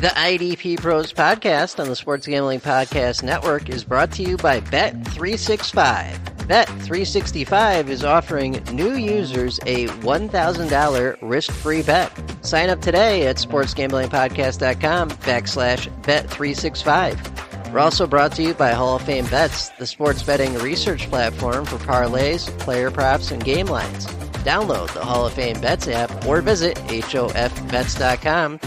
[0.00, 4.62] The IDP Pros podcast on the Sports Gambling Podcast Network is brought to you by
[4.62, 6.14] Bet365.
[6.46, 12.10] Bet365 is offering new users a $1,000 risk-free bet.
[12.40, 17.70] Sign up today at sportsgamblingpodcast.com backslash Bet365.
[17.70, 21.66] We're also brought to you by Hall of Fame Bets, the sports betting research platform
[21.66, 24.06] for parlays, player props, and game lines.
[24.46, 28.60] Download the Hall of Fame Bets app or visit HOFBets.com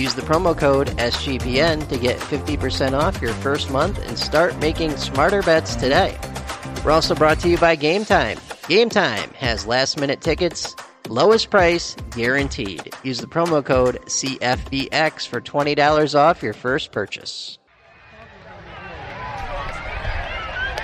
[0.00, 4.96] Use the promo code SGPN to get 50% off your first month and start making
[4.96, 6.18] smarter bets today.
[6.82, 8.38] We're also brought to you by Game Time.
[8.66, 10.74] Game Time has last minute tickets,
[11.10, 12.94] lowest price guaranteed.
[13.02, 17.58] Use the promo code CFBX for $20 off your first purchase.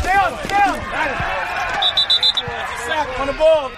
[0.00, 1.42] Stay on, stay on!
[3.22, 3.70] On the ball.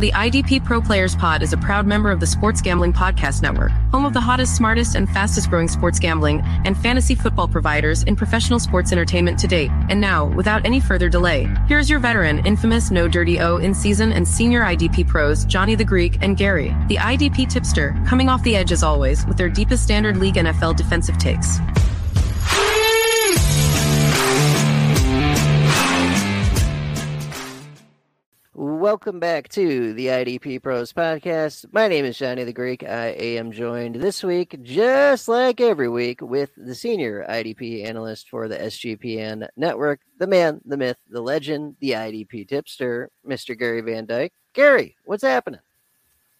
[0.00, 3.70] The IDP Pro Players Pod is a proud member of the Sports Gambling Podcast Network,
[3.92, 8.16] home of the hottest, smartest, and fastest growing sports gambling and fantasy football providers in
[8.16, 9.70] professional sports entertainment to date.
[9.90, 14.10] And now, without any further delay, here's your veteran, infamous No Dirty O in season
[14.10, 18.56] and senior IDP pros, Johnny the Greek and Gary, the IDP tipster, coming off the
[18.56, 21.58] edge as always with their deepest standard league NFL defensive takes.
[28.80, 31.66] Welcome back to the IDP Pros podcast.
[31.70, 32.82] My name is Johnny the Greek.
[32.82, 38.48] I am joined this week, just like every week, with the senior IDP analyst for
[38.48, 43.56] the SGPN network, the man, the myth, the legend, the IDP tipster, Mr.
[43.56, 44.32] Gary Van Dyke.
[44.54, 45.60] Gary, what's happening?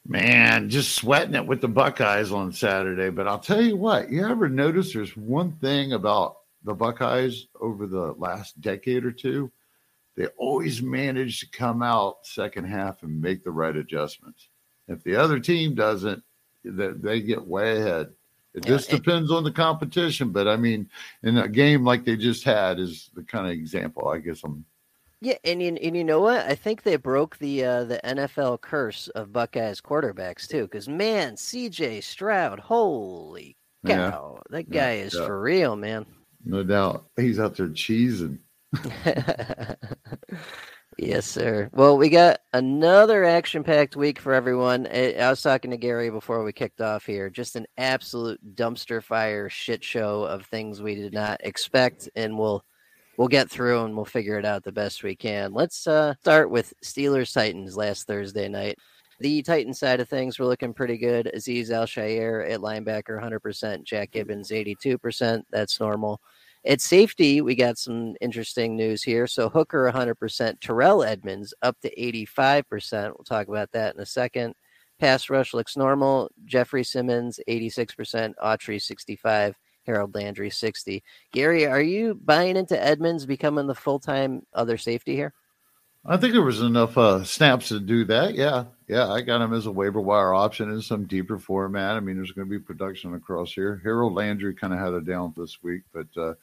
[0.06, 3.10] Man, just sweating it with the Buckeyes on Saturday.
[3.10, 7.86] But I'll tell you what, you ever notice there's one thing about the Buckeyes over
[7.86, 9.52] the last decade or two?
[10.20, 14.50] They always manage to come out second half and make the right adjustments.
[14.86, 16.22] If the other team doesn't,
[16.62, 18.08] they get way ahead.
[18.52, 20.90] It yeah, just depends on the competition, but I mean,
[21.22, 24.66] in a game like they just had is the kind of example I guess I'm.
[25.22, 26.44] Yeah, and you, and you know what?
[26.44, 30.64] I think they broke the uh, the NFL curse of Buckeyes quarterbacks too.
[30.64, 32.02] Because man, C.J.
[32.02, 34.58] Stroud, holy cow, yeah.
[34.58, 36.04] that guy yeah, is for real, man.
[36.44, 38.38] No doubt, he's out there cheesing.
[40.98, 41.68] yes, sir.
[41.72, 44.86] Well, we got another action packed week for everyone.
[44.86, 47.30] I, was talking to Gary before we kicked off here.
[47.30, 52.64] Just an absolute dumpster fire shit show of things we did not expect, and we'll
[53.16, 55.52] we'll get through and we'll figure it out the best we can.
[55.52, 58.78] Let's uh, start with Steelers Titans last Thursday night.
[59.18, 61.30] The Titan side of things were looking pretty good.
[61.34, 63.84] Aziz Al-Shaair at linebacker, 100%.
[63.84, 65.42] Jack Gibbens, 82%.
[65.50, 66.22] That's normal.
[66.66, 69.26] At safety, we got some interesting news here.
[69.26, 73.04] So Hooker 100%, Terrell Edmunds up to 85%.
[73.04, 74.54] We'll talk about that in a second.
[74.98, 76.30] Pass rush looks normal.
[76.44, 79.56] Jeffrey Simmons 86%, Autry 65,
[79.86, 81.02] Harold Landry 60.
[81.32, 85.32] Gary, are you buying into Edmunds becoming the full-time other safety here?
[86.04, 88.34] I think there was enough uh, snaps to do that.
[88.34, 91.96] Yeah, yeah, I got him as a waiver wire option in some deeper format.
[91.96, 93.80] I mean, there's going to be production across here.
[93.84, 96.34] Harold Landry kind of had a down this week, but uh,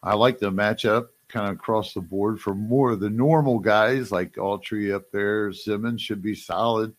[0.00, 4.12] I like the matchup kind of across the board for more of the normal guys
[4.12, 5.52] like Autry up there.
[5.52, 6.94] Simmons should be solid.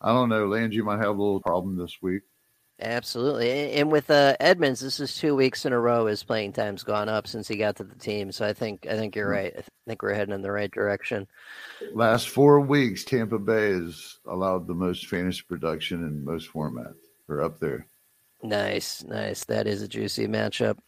[0.00, 0.46] I don't know.
[0.46, 2.22] Landry might have a little problem this week.
[2.80, 3.72] Absolutely.
[3.72, 7.08] And with uh, Edmunds, this is two weeks in a row his playing time's gone
[7.08, 8.30] up since he got to the team.
[8.30, 9.52] So I think I think you're right.
[9.56, 11.26] I think we're heading in the right direction.
[11.92, 16.94] Last four weeks, Tampa Bay has allowed the most fantasy production in most formats.
[17.26, 17.86] We're up there.
[18.42, 19.44] Nice, nice.
[19.44, 20.78] That is a juicy matchup.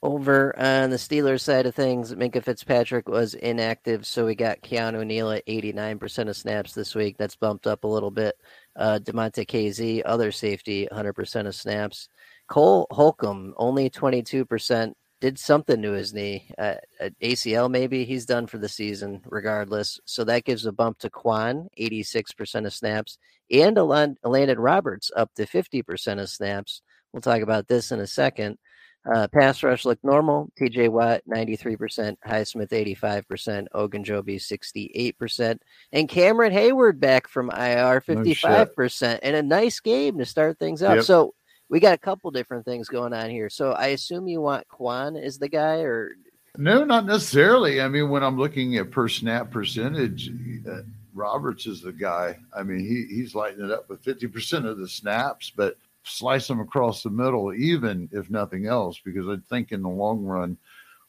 [0.00, 5.06] Over on the Steelers side of things, Minkah Fitzpatrick was inactive, so we got Keanu
[5.06, 7.16] Neal at 89% of snaps this week.
[7.18, 8.36] That's bumped up a little bit.
[8.76, 12.08] Uh, Damontae Kazee, other safety, 100% of snaps.
[12.48, 16.50] Cole Holcomb, only 22%, did something to his knee.
[16.58, 16.74] Uh,
[17.22, 20.00] ACL, maybe he's done for the season, regardless.
[20.04, 23.18] So that gives a bump to Kwon, 86% of snaps,
[23.50, 26.82] and Elandon Roberts up to 50% of snaps.
[27.12, 28.58] We'll talk about this in a second.
[29.04, 30.50] Uh, pass rush looked normal.
[30.60, 32.16] TJ Watt, 93%.
[32.26, 33.66] Highsmith, 85%.
[33.74, 35.58] Ogunjobi, 68%.
[35.92, 39.02] And Cameron Heyward back from IR, 55%.
[39.02, 40.96] No and a nice game to start things up.
[40.96, 41.04] Yep.
[41.04, 41.34] So
[41.68, 43.48] we got a couple different things going on here.
[43.48, 46.12] So I assume you want Kwon as the guy or.
[46.56, 47.80] No, not necessarily.
[47.80, 50.30] I mean, when I'm looking at per snap percentage,
[50.70, 50.82] uh,
[51.14, 52.38] Roberts is the guy.
[52.54, 56.60] I mean, he, he's lighting it up with 50% of the snaps, but slice them
[56.60, 60.56] across the middle, even if nothing else, because I think in the long run,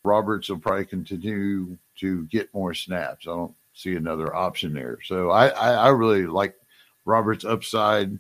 [0.04, 3.28] Roberts will probably continue to get more snaps.
[3.28, 5.00] I don't see another option there.
[5.04, 6.56] So I, I, I really like
[7.06, 8.20] Roberts' upside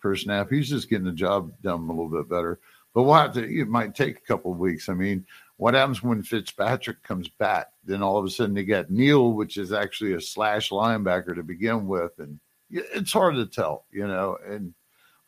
[0.00, 0.50] per snap.
[0.50, 2.58] He's just getting the job done a little bit better.
[2.94, 4.88] But we'll have to, it might take a couple of weeks.
[4.88, 5.26] I mean,
[5.56, 7.68] what happens when Fitzpatrick comes back?
[7.84, 11.42] Then all of a sudden they got Neal, which is actually a slash linebacker to
[11.42, 12.12] begin with.
[12.18, 14.38] And it's hard to tell, you know.
[14.46, 14.72] And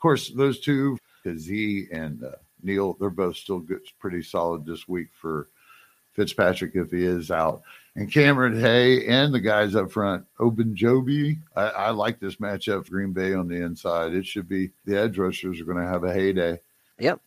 [0.01, 2.33] course, those two, Kazee and uh,
[2.63, 5.49] Neal, they're both still good, pretty solid this week for
[6.15, 7.63] Fitzpatrick if he is out.
[7.97, 11.39] And Cameron Hay and the guys up front, Ogunjobi.
[11.57, 14.15] I, I like this matchup Green Bay on the inside.
[14.15, 16.61] It should be the edge rushers are going to have a heyday.
[16.99, 17.21] Yep.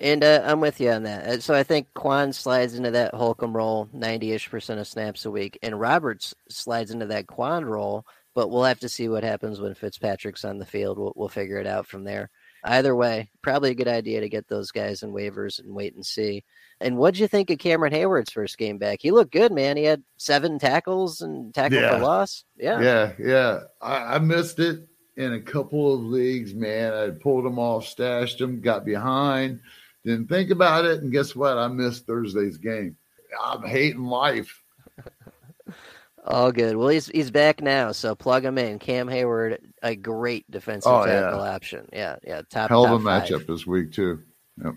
[0.00, 1.26] And uh, I'm with you on that.
[1.26, 5.24] Uh, so I think Kwon slides into that Holcomb role, 90 ish percent of snaps
[5.24, 5.58] a week.
[5.62, 8.06] And Roberts slides into that Kwon role,
[8.38, 10.96] but we'll have to see what happens when Fitzpatrick's on the field.
[10.96, 12.30] We'll, we'll figure it out from there.
[12.62, 16.06] Either way, probably a good idea to get those guys in waivers and wait and
[16.06, 16.44] see.
[16.80, 19.00] And what'd you think of Cameron Heyward's first game back?
[19.02, 19.76] He looked good, man.
[19.76, 21.96] He had seven tackles and tackle yeah.
[21.96, 22.44] for loss.
[22.56, 22.80] Yeah.
[22.80, 23.12] Yeah.
[23.18, 23.60] Yeah.
[23.82, 24.86] I, I, missed it
[25.16, 26.94] in a couple of leagues, man.
[26.94, 29.58] I pulled him off, stashed him, got behind,
[30.04, 31.02] didn't think about it.
[31.02, 31.58] And guess what?
[31.58, 32.96] I missed Thursday's game.
[33.44, 34.62] I'm hating life.
[36.24, 36.76] All good.
[36.76, 38.78] Well, he's he's back now, so plug him in.
[38.78, 41.50] Cam Heyward, a great defensive oh, tackle yeah.
[41.54, 41.88] option.
[41.92, 42.42] Yeah, yeah.
[42.50, 44.22] Top hell of a matchup this week too.
[44.62, 44.74] Yep.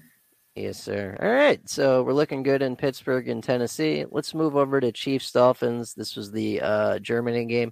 [0.55, 1.17] Yes, sir.
[1.21, 4.05] All right, so we're looking good in Pittsburgh and Tennessee.
[4.11, 5.93] Let's move over to Chiefs Dolphins.
[5.93, 7.71] This was the uh, Germany game.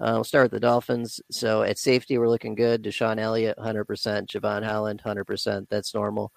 [0.00, 1.20] Uh, we'll start with the Dolphins.
[1.30, 2.82] So at safety, we're looking good.
[2.82, 3.84] DeShon Elliott, 100%.
[4.26, 5.66] Jevon Holland, 100%.
[5.68, 6.32] That's normal.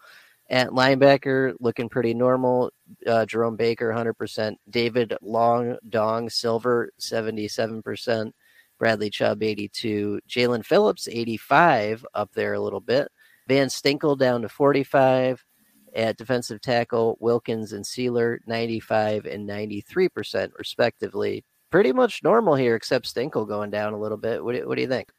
[0.50, 2.70] At linebacker, looking pretty normal.
[3.08, 4.56] Uh, Jerome Baker, 100%.
[4.70, 8.32] David Long Dong Silver, 77%.
[8.78, 10.20] Bradley Chubb, 82.
[10.30, 13.08] Jaelan Phillips, 85, up there a little bit.
[13.48, 15.44] Van Stinkle down to 45.
[15.96, 21.46] At defensive tackle, Wilkins and Sieler, 95 and 93%, respectively.
[21.72, 24.44] Pretty much normal here, except Stinkle going down a little bit.
[24.44, 25.10] What do, what do you think?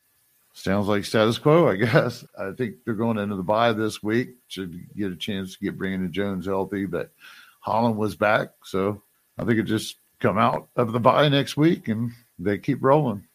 [0.57, 2.25] Sounds like status quo, I guess.
[2.37, 4.37] I think they're going into the bye this week.
[4.49, 7.13] Should get a chance to get Brandon Jones healthy, but
[7.61, 9.03] Holland was back, so
[9.39, 13.27] I think it just come out of the bye next week and they keep rolling.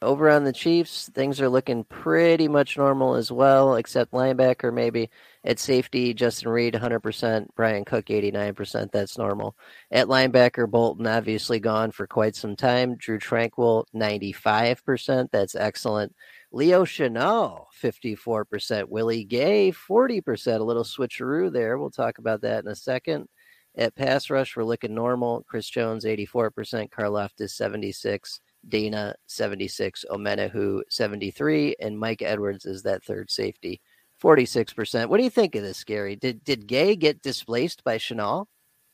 [0.00, 5.10] Over on the Chiefs, things are looking pretty much normal as well, except linebacker maybe.
[5.42, 8.92] At safety, Justin Reid, 100%, Bryan Cook 89%.
[8.92, 9.56] That's normal.
[9.90, 12.94] At linebacker, Bolton obviously gone for quite some time.
[12.96, 15.30] Drue Tranquill, 95%.
[15.32, 16.14] That's excellent.
[16.50, 18.88] Leo Chenal, 54%.
[18.88, 20.60] Willie Gay, 40%.
[20.60, 21.78] A little switcheroo there.
[21.78, 23.28] We'll talk about that in a second.
[23.76, 25.44] At pass rush, we're looking normal.
[25.46, 26.90] Chris Jones, 84%.
[26.90, 33.80] Karlaftis, 76 Danna, 76 Omenihu, 73 and Mike Edwards is that third safety,
[34.22, 35.08] 46%.
[35.08, 36.16] What do you think of this, Gary?
[36.16, 38.46] Did, did Gay get displaced by Chenal?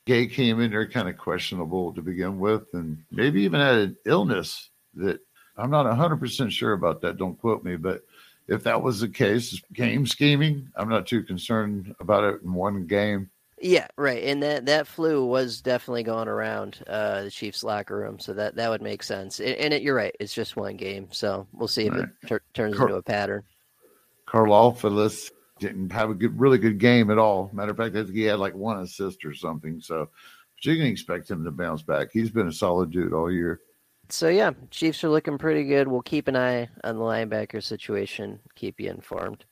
[0.06, 3.96] Gay came in there kind of questionable to begin with, and maybe even had an
[4.04, 5.18] illness that
[5.56, 7.16] I'm not 100% sure about that.
[7.16, 8.02] Don't quote me, but
[8.48, 12.86] if that was the case, game scheming, I'm not too concerned about it in one
[12.86, 13.30] game.
[13.60, 14.24] Yeah, right.
[14.24, 18.56] And that that flu was definitely going around uh, the Chiefs locker room, so that
[18.56, 19.40] that would make sense.
[19.40, 22.02] And, and it, you're right; it's just one game, so we'll see if right.
[22.02, 23.42] it tur- turns Car- into a pattern.
[24.28, 25.30] Karlaftis
[25.60, 27.48] didn't have a good, really good game at all.
[27.54, 29.80] Matter of fact, I think he had like one assist or something.
[29.80, 30.10] So,
[30.56, 32.08] but you can expect him to bounce back.
[32.12, 33.60] He's been a solid dude all year
[34.08, 35.88] so yeah, Chiefs are looking pretty good.
[35.88, 39.44] We'll keep an eye on the linebacker situation, keep you informed.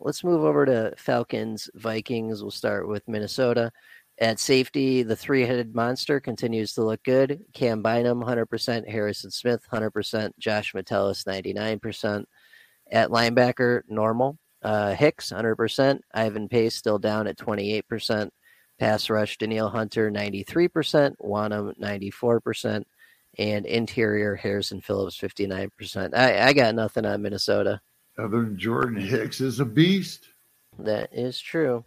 [0.00, 2.42] Let's move over to Falcons, Vikings.
[2.42, 3.72] We'll start with Minnesota.
[4.18, 7.40] At safety, the three headed monster continues to look good.
[7.54, 8.88] Cam Bynum, 100%.
[8.88, 10.30] Harrison Smith, 100%.
[10.38, 12.24] Josh Metellus, 99%.
[12.92, 14.38] At linebacker, normal.
[14.62, 16.00] Uh, Hicks, 100%.
[16.14, 18.30] Ivan Pace still down at 28%.
[18.78, 21.14] Pass rush, Danielle Hunter, 93%.
[21.22, 22.84] Wonnum, 94%
[23.38, 26.14] and interior Harrison Phillips 59%.
[26.14, 27.80] I, I got nothing on Minnesota.
[28.18, 30.28] Other than Jordan Hicks is a beast.
[30.78, 31.84] That is true.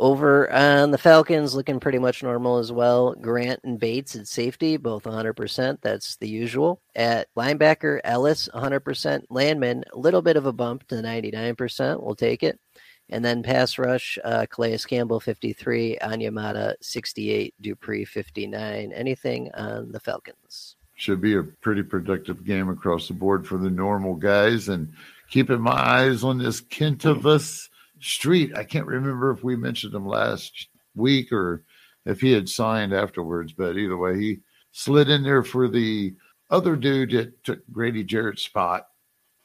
[0.00, 3.14] Over on the Falcons, looking pretty much normal as well.
[3.14, 5.78] Grant and Bates at safety, both 100%.
[5.82, 6.80] That's the usual.
[6.94, 9.24] At linebacker, Ellis, 100%.
[9.28, 12.00] Landman, a little bit of a bump to 99%.
[12.00, 12.60] We'll take it.
[13.10, 18.92] And then pass rush, uh, Calais Campbell 53, Onyemata 68, Dupree 59.
[18.92, 20.76] Anything on the Falcons?
[20.94, 24.68] Should be a pretty productive game across the board for the normal guys.
[24.68, 24.92] And
[25.30, 27.68] keeping my eyes on this Kentavius
[28.00, 28.56] Street.
[28.56, 31.64] I can't remember if we mentioned him last week or
[32.04, 34.38] if he had signed afterwards, but either way, he
[34.72, 36.14] slid in there for the
[36.50, 38.86] other dude that took Grady Jarrett's spot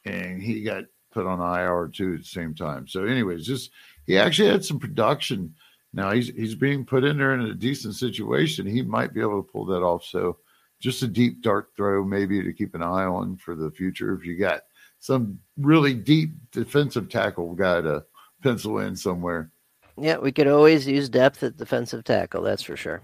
[0.05, 2.87] and he got put on IR too at the same time.
[2.87, 3.71] So, anyways, just
[4.05, 5.53] he actually had some production
[5.93, 8.65] Now he's he's being put in there in a decent situation.
[8.65, 10.03] He might be able to pull that off.
[10.03, 10.37] So
[10.79, 14.13] just a deep dart throw, maybe to keep an eye on for the future.
[14.15, 14.61] If you got
[14.99, 18.03] some really deep defensive tackle guy to
[18.41, 19.51] pencil in somewhere.
[19.97, 22.41] Yeah, we could always use depth at defensive tackle.
[22.41, 23.01] That's for sure.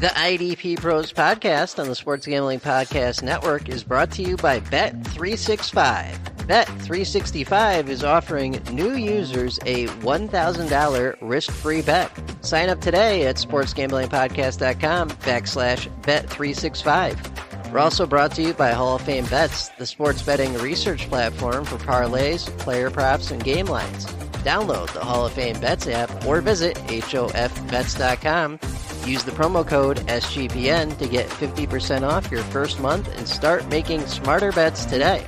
[0.00, 4.60] The IDP Pros podcast on the Sports Gambling Podcast Network is brought to you by
[4.60, 6.16] Bet365.
[6.46, 12.12] Bet365 is offering new users a $1,000 risk-free bet.
[12.42, 17.72] Sign up today at sportsgamblingpodcast.com backslash bet365.
[17.72, 21.64] We're also brought to you by Hall of Fame Bets, the sports betting research platform
[21.64, 24.06] for parlays, player props, and game lines.
[24.44, 28.60] Download the Hall of Fame Bets app or visit hofbets.com.
[29.08, 34.06] Use the promo code SGPN to get 50% off your first month and start making
[34.06, 35.26] smarter bets today.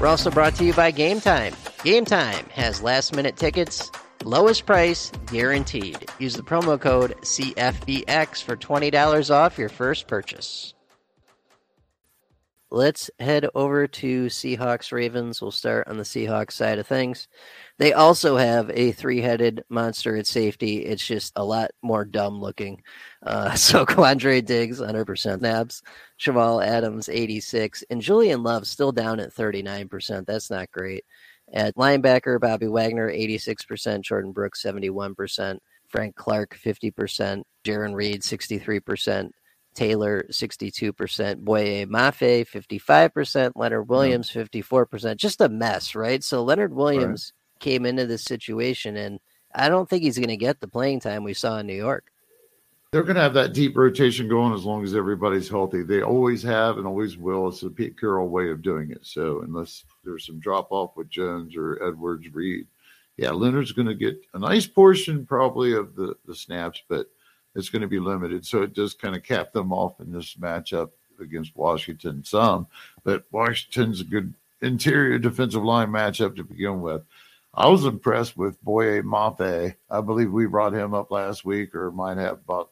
[0.00, 1.54] We're also brought to you by Game Time.
[1.84, 3.92] Game Time has last minute tickets,
[4.24, 6.10] lowest price guaranteed.
[6.18, 10.74] Use the promo code CFBX for $20 off your first purchase.
[12.72, 15.40] Let's head over to Seahawks Ravens.
[15.40, 17.28] We'll start on the Seahawks side of things.
[17.78, 20.84] They also have a three headed monster at safety.
[20.84, 22.82] It's just a lot more dumb looking.
[23.22, 25.82] Uh, so Quandre Diggs, 100% snaps.
[26.18, 27.82] Jamal Adams, 86.
[27.90, 30.24] And Julian Love still down at 39%.
[30.26, 31.04] That's not great.
[31.52, 33.56] At linebacker, Bobby Wagner, 86%.
[34.02, 35.58] Jordyn Brooks, 71%.
[35.88, 37.42] Frank Clark, 50%.
[37.64, 39.30] Jarran Reed, 63%.
[39.74, 41.38] Taylor, 62%.
[41.40, 43.52] Boye Mafe, 55%.
[43.56, 45.16] Leonard Williams, 54%.
[45.16, 46.22] Just a mess, right?
[46.22, 47.32] So Leonard Williams.
[47.60, 49.20] Came into this situation, and
[49.54, 52.04] I don't think he's going to get the playing time we saw in New York.
[52.90, 55.82] They're going to have that deep rotation going as long as everybody's healthy.
[55.82, 57.48] They always have and always will.
[57.48, 59.00] It's the Pete Carroll way of doing it.
[59.02, 62.68] So unless there's some drop off with Jones or Edwards Reed,
[63.16, 67.06] yeah, Leonard's going to get a nice portion probably of the, the snaps, but–
[67.54, 68.44] it's going to be limited.
[68.44, 72.66] So it does kind of cap them off in this matchup against Washington some,
[73.04, 77.02] but Washington's a good interior defensive line matchup to begin with.
[77.56, 79.74] I was impressed with Boye Mafe.
[79.88, 82.70] I believe we brought him up last week or might have about,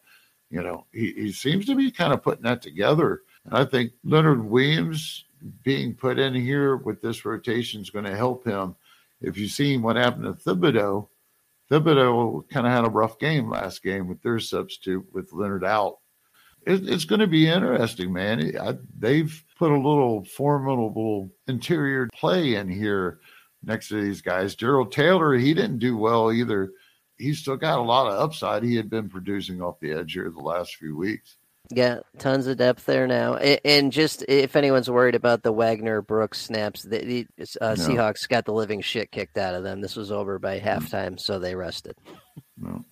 [0.50, 3.22] you know, he, he seems to be kind of putting that together.
[3.44, 5.24] And I think Leonard Williams
[5.62, 8.74] being put in here with this rotation is going to help him.
[9.20, 11.08] If you've seen what happened to Thibodeaux,
[11.70, 15.98] Thibodeaux kind of had a rough game last game with their substitute with Leonard out.
[16.66, 18.52] It, it's going to be interesting, man.
[18.60, 23.20] I, they've put a little formidable interior play in here
[23.64, 24.54] next to these guys.
[24.54, 26.72] Gerald Taylor, he didn't do well either.
[27.18, 28.62] He's still got a lot of upside.
[28.62, 31.36] He had been producing off the edge here the last few weeks.
[31.70, 33.36] Yeah, tons of depth there now.
[33.36, 37.26] And just if anyone's worried about the Wagner Brooks snaps, the, the
[37.60, 37.88] uh, no.
[37.88, 39.80] Seahawks got the living shit kicked out of them.
[39.80, 41.96] This was over by halftime, so they rested.
[42.58, 42.84] No, no.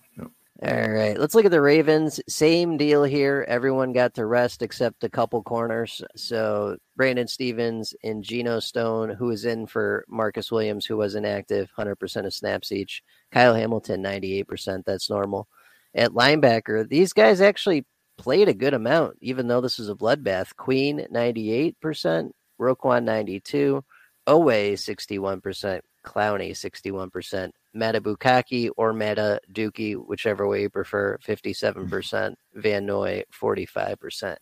[0.63, 2.21] All right, let's look at the Ravens.
[2.29, 3.43] Same deal here.
[3.47, 6.03] Everyone got to rest except a couple corners.
[6.15, 11.71] So Brandon Stephens and Geno Stone, who was in for Marcus Williams, who was inactive,
[11.75, 13.01] 100% of snaps each.
[13.31, 14.83] Kyle Hamilton, 98%.
[14.85, 15.47] That's normal.
[15.95, 17.87] At linebacker, these guys actually
[18.19, 20.55] played a good amount, even though this was a bloodbath.
[20.57, 23.83] Queen, 98%, Roquan, 92
[24.31, 33.23] Oweh, 61%, Clowney, 61%, Matabukaki or Meta Dookie, whichever way you prefer, 57%, Van Noy,
[33.33, 34.37] 45%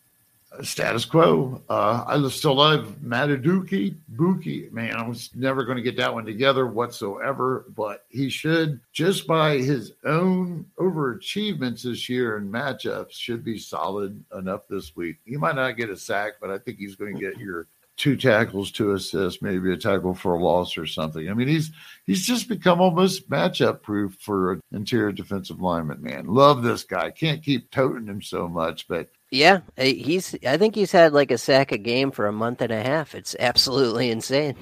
[0.62, 1.62] status quo.
[1.70, 3.96] Uh, I still love Mataduki.
[4.16, 8.80] Buki, man, I was never going to get that one together whatsoever, but he should,
[8.92, 15.18] just by his own overachievements this year in matchups, should be solid enough this week.
[15.26, 17.68] He might not get a sack, but I think he's going to get your
[18.00, 21.30] two tackles, two assists, maybe a tackle for a loss or something.
[21.30, 21.72] I mean, he's
[22.08, 26.02] he's just become almost matchup proof for an interior defensive lineman.
[26.02, 27.12] Man, love this guy.
[27.12, 30.36] Can't keep toting him so much, but yeah, he's.
[30.48, 33.14] I think he's had like a sack a game for a month and a half.
[33.14, 34.56] It's absolutely insane.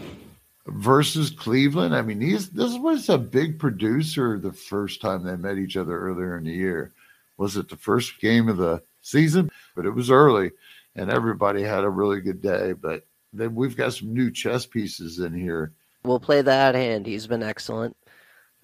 [0.66, 5.58] Versus Cleveland, I mean, he's this was a big producer the first time they met
[5.58, 6.92] each other earlier in the year.
[7.38, 9.50] Was it the first game of the season?
[9.76, 10.52] But it was early,
[10.96, 12.74] and everybody had a really good day.
[12.74, 15.74] But then we've got some new chess pieces in here.
[16.04, 17.06] We'll play that hand.
[17.06, 17.96] He's been excellent.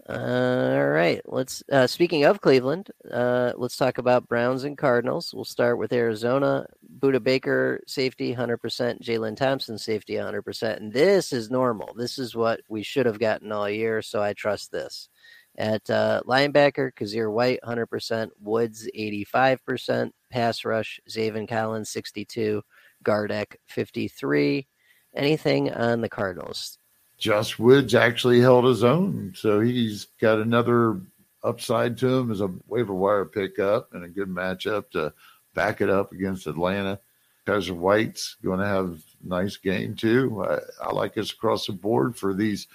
[0.07, 1.21] All right.
[1.25, 1.63] Let's.
[1.71, 5.33] Uh, speaking of Cleveland, uh, let's talk about Browns and Cardinals.
[5.33, 6.67] We'll start with Arizona.
[6.99, 9.01] Budda Baker safety 100%.
[9.01, 10.77] Jalen Thompson safety 100%.
[10.77, 11.93] And this is normal.
[11.95, 14.01] This is what we should have gotten all year.
[14.01, 15.07] So I trust this.
[15.57, 18.29] At uh, linebacker, Kyzir White 100%.
[18.41, 20.11] Woods 85%.
[20.29, 22.61] Pass rush, Zaven Collins 62.
[23.03, 24.67] Gardeck 53.
[25.15, 26.77] Anything on the Cardinals?
[27.17, 29.33] Josh Woods actually held his own.
[29.35, 30.99] So he's got another
[31.43, 35.13] upside to him as a waiver wire pickup and a good matchup to
[35.53, 36.99] back it up against Atlanta.
[37.45, 40.45] Kyzir White's going to have a nice game too.
[40.47, 42.67] I, I like us across the board for these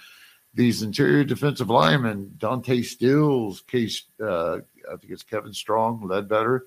[0.53, 2.33] these interior defensive linemen.
[2.37, 4.57] Dante Stills, Case, uh,
[4.91, 6.65] I think it's Kevin Strong, Ledbetter.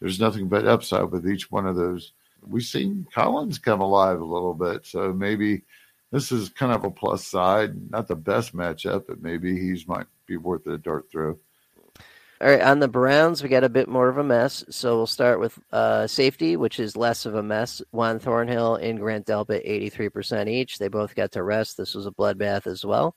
[0.00, 2.12] There's nothing but upside with each one of those.
[2.46, 5.62] We've seen Collins come alive a little bit, so maybe
[6.10, 7.90] this is kind of a plus side.
[7.90, 11.38] Not the best matchup, but maybe he's might be worth a dart throw.
[12.42, 14.64] All right, on the Browns, we got a bit more of a mess.
[14.68, 17.80] So we'll start with uh, safety, which is less of a mess.
[17.92, 20.78] Juan Thornhill and Grant Delpit, 83% each.
[20.78, 21.76] They both got to rest.
[21.76, 23.14] This was a bloodbath as well.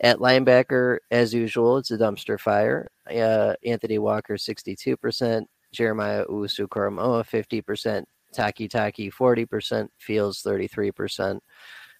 [0.00, 2.88] At linebacker, as usual, it's a dumpster fire.
[3.10, 5.44] Uh, Anthony Walker, 62%.
[5.72, 8.04] Jeremiah Owusu Koramoah, 50%.
[8.32, 9.88] Takitaki, 40%.
[9.98, 11.40] Fields, 33%.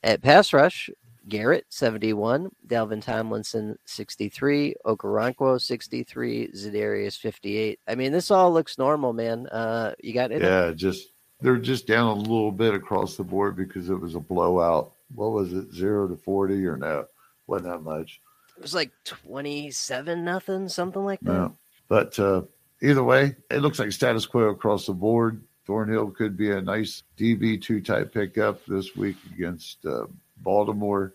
[0.05, 0.91] At pass rush,
[1.29, 2.51] Garrett, 71.
[2.67, 4.75] Dalvin Tomlinson, 63.
[4.85, 6.49] Okoronkwo, 63.
[6.49, 7.79] Za'Darius, 58.
[7.87, 9.47] I mean, this all looks normal, man.
[9.47, 10.43] Uh, you got it?
[10.43, 14.21] Yeah, just they're just down a little bit across the board because it was a
[14.21, 14.93] blowout.
[15.15, 17.07] What was it, zero to 40 or no?
[17.47, 18.21] Wasn't that much.
[18.57, 21.33] It was like 27 nothing, something like that.
[21.33, 21.57] No.
[21.89, 22.43] But uh,
[22.81, 25.43] either way, it looks like status quo across the board.
[25.67, 30.07] Thornhill could be a nice DB2 type pickup this week against uh,
[30.39, 31.15] Baltimore.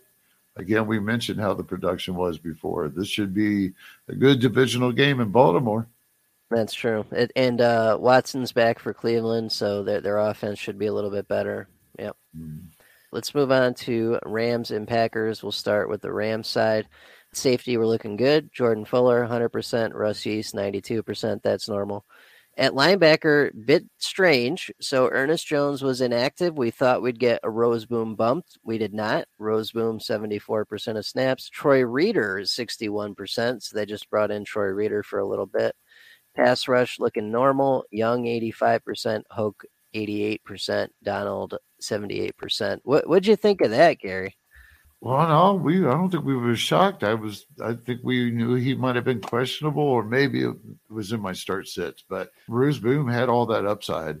[0.56, 2.88] Again, we mentioned how the production was before.
[2.88, 3.72] This should be
[4.08, 5.86] a good divisional game in Baltimore.
[6.50, 7.04] That's true.
[7.12, 11.10] It, and uh, Watson's back for Cleveland, so their their offense should be a little
[11.10, 11.68] bit better.
[11.98, 12.16] Yep.
[12.36, 12.60] Mm.
[13.12, 15.42] Let's move on to Rams and Packers.
[15.42, 16.88] We'll start with the Rams side.
[17.32, 18.52] Safety, we're looking good.
[18.52, 19.94] Jordan Fuller, 100%.
[19.94, 21.42] Russ Yeast, 92%.
[21.42, 22.04] That's normal.
[22.58, 24.72] At linebacker, bit strange.
[24.80, 26.58] So Ernest Jones was inactive.
[26.58, 28.58] We thought we'd get a Rozeboom bumped.
[28.64, 29.28] We did not.
[29.40, 31.48] Rozeboom, 74% of snaps.
[31.48, 33.62] Troy Reeder is 61%.
[33.62, 35.76] So they just brought in Troy Reeder for a little bit.
[36.34, 37.84] Pass rush looking normal.
[37.92, 39.22] Young, 85%.
[39.30, 40.88] Hoke, 88%.
[41.04, 42.80] Donald, 78%.
[42.82, 44.36] What, what'd you think of that, Gary?
[45.00, 45.78] Well, no, we.
[45.86, 47.04] I don't think we were shocked.
[47.04, 47.46] I was.
[47.62, 50.54] I think we knew he might have been questionable, or maybe it
[50.90, 52.02] was in my start sits.
[52.08, 54.20] But Rozeboom had all that upside.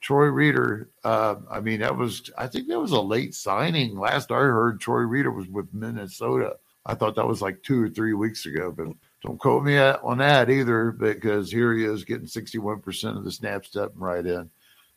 [0.00, 0.88] Troy Reeder.
[1.04, 2.30] Uh, I mean, that was.
[2.38, 3.98] I think that was a late signing.
[3.98, 6.56] Last I heard, Troy Reeder was with Minnesota.
[6.86, 8.86] I thought that was like two or three weeks ago, but
[9.22, 13.32] don't quote me on that either, because here he is getting sixty-one percent of the
[13.32, 14.48] snaps stepping right in.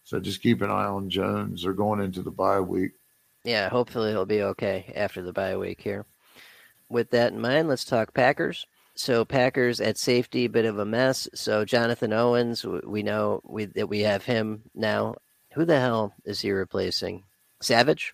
[0.05, 1.63] So just keep an eye on Jones.
[1.63, 2.91] They're going into the bye week.
[3.43, 6.06] Yeah, hopefully he'll be okay after the bye week here.
[6.89, 8.65] With that in mind, let's talk Packers.
[8.95, 11.28] So Packers at safety, bit of a mess.
[11.34, 15.15] So Jonathan Owens, we know we, that we have him now.
[15.54, 17.23] Who the hell is he replacing?
[17.62, 18.13] Savage?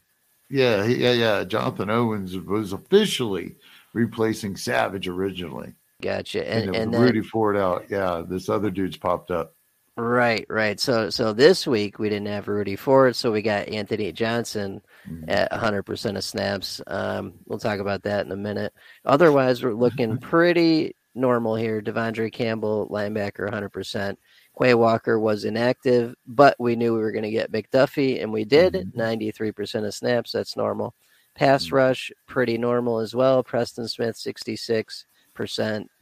[0.49, 1.43] Yeah, yeah, yeah.
[1.43, 3.55] Jonathan Owens was officially
[3.93, 5.73] replacing Savage originally.
[6.01, 6.47] Gotcha.
[6.47, 7.85] And, and, and Rudy then, Ford out.
[7.89, 9.54] Yeah, this other dude's popped up.
[9.97, 10.77] Right, right.
[10.77, 15.29] So so this week we didn't have Rudy Ford, so we got Anthony Johnson mm-hmm.
[15.29, 16.81] at 100% of snaps.
[16.85, 18.73] Um, we'll talk about that in a minute.
[19.05, 21.81] Otherwise, we're looking pretty normal here.
[21.81, 24.17] De'Vondre Campbell, linebacker, 100%.
[24.57, 28.43] Quay Walker was inactive, but we knew we were going to get McDuffie, and we
[28.43, 28.73] did.
[28.73, 28.99] Mm-hmm.
[28.99, 30.33] 93% of snaps.
[30.33, 30.93] That's normal.
[31.35, 31.75] Pass mm-hmm.
[31.75, 33.43] rush, pretty normal as well.
[33.43, 35.05] Preston Smith, 66%.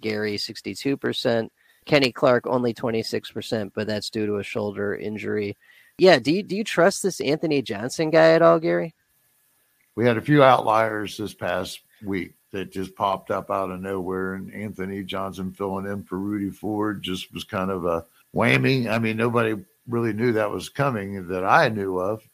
[0.01, 1.49] Gary, 62%.
[1.85, 5.57] Kenny Clark only 26%, but that's due to a shoulder injury.
[5.97, 8.95] Yeah, do you do you trust this Anthony Johnson guy at all, Gary?
[9.95, 14.33] We had a few outliers this past week that just popped up out of nowhere,
[14.33, 18.89] and Anthony Johnson filling in for Rudy Ford just was kind of a whammy.
[18.89, 19.55] I mean, nobody
[19.87, 22.27] really knew that was coming that I knew of.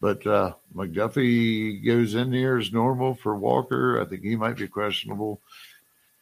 [0.00, 4.00] But uh, McDuffie goes in here as normal for Walker.
[4.00, 5.40] I think he might be questionable.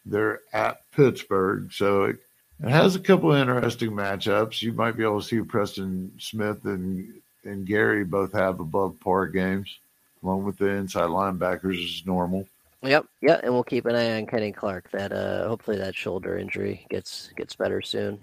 [0.07, 2.19] They're at Pittsburgh, so it
[2.63, 4.63] it has a couple of interesting matchups.
[4.63, 9.27] You might be able to see Preston Smith and and Gary both have above par
[9.27, 9.79] games,
[10.23, 12.47] along with the inside linebackers is normal.
[12.83, 14.91] Yep, yeah, and we'll keep an eye on Kenny Clark.
[14.93, 18.19] That uh, hopefully that shoulder injury gets gets better soon.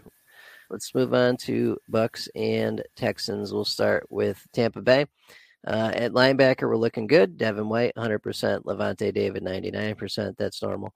[0.69, 3.53] Let's move on to Bucks and Texans.
[3.53, 5.05] We'll start with Tampa Bay.
[5.67, 7.37] Uh, at linebacker, we're looking good.
[7.37, 8.63] Devin White, 100%.
[8.63, 10.37] Lavonte David, 99%.
[10.37, 10.93] That's normal.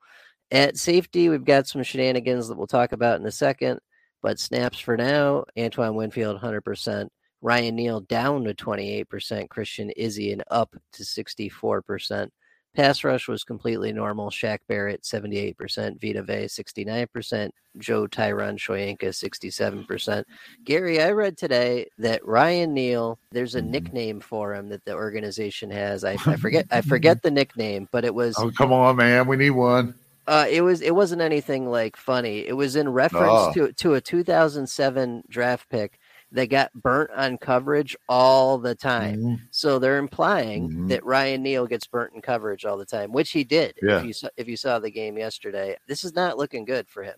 [0.51, 3.79] At safety, we've got some shenanigans that we'll talk about in a second,
[4.21, 7.10] but snaps for now Antoine Winfield, 100%.
[7.41, 9.49] Ryan Neal down to 28%.
[9.49, 12.29] Christian Izien up to 64%.
[12.75, 14.29] Pass rush was completely normal.
[14.29, 16.01] Shaq Barrett, 78%.
[16.01, 17.51] Vita Vea, 69%.
[17.77, 20.23] Joe Tryon Shoyinka, 67%.
[20.63, 23.71] Gary, I read today that Ryan Neal, there's a mm-hmm.
[23.71, 26.03] nickname for him that the organization has.
[26.03, 29.27] I, I forget I forget the nickname, but it was Oh come on, man.
[29.27, 29.95] We need one.
[30.27, 32.39] Uh, it was it wasn't anything like funny.
[32.47, 33.53] It was in reference Oh.
[33.53, 35.99] to to a 2007 draft pick
[36.31, 39.21] that got burnt on coverage all the time.
[39.21, 39.39] Mhm.
[39.51, 40.89] So they're implying Mhm.
[40.89, 43.75] that Ryan Neal gets burnt in coverage all the time, which he did.
[43.81, 43.99] Yeah.
[43.99, 47.03] If you saw, if you saw the game yesterday, this is not looking good for
[47.03, 47.15] him.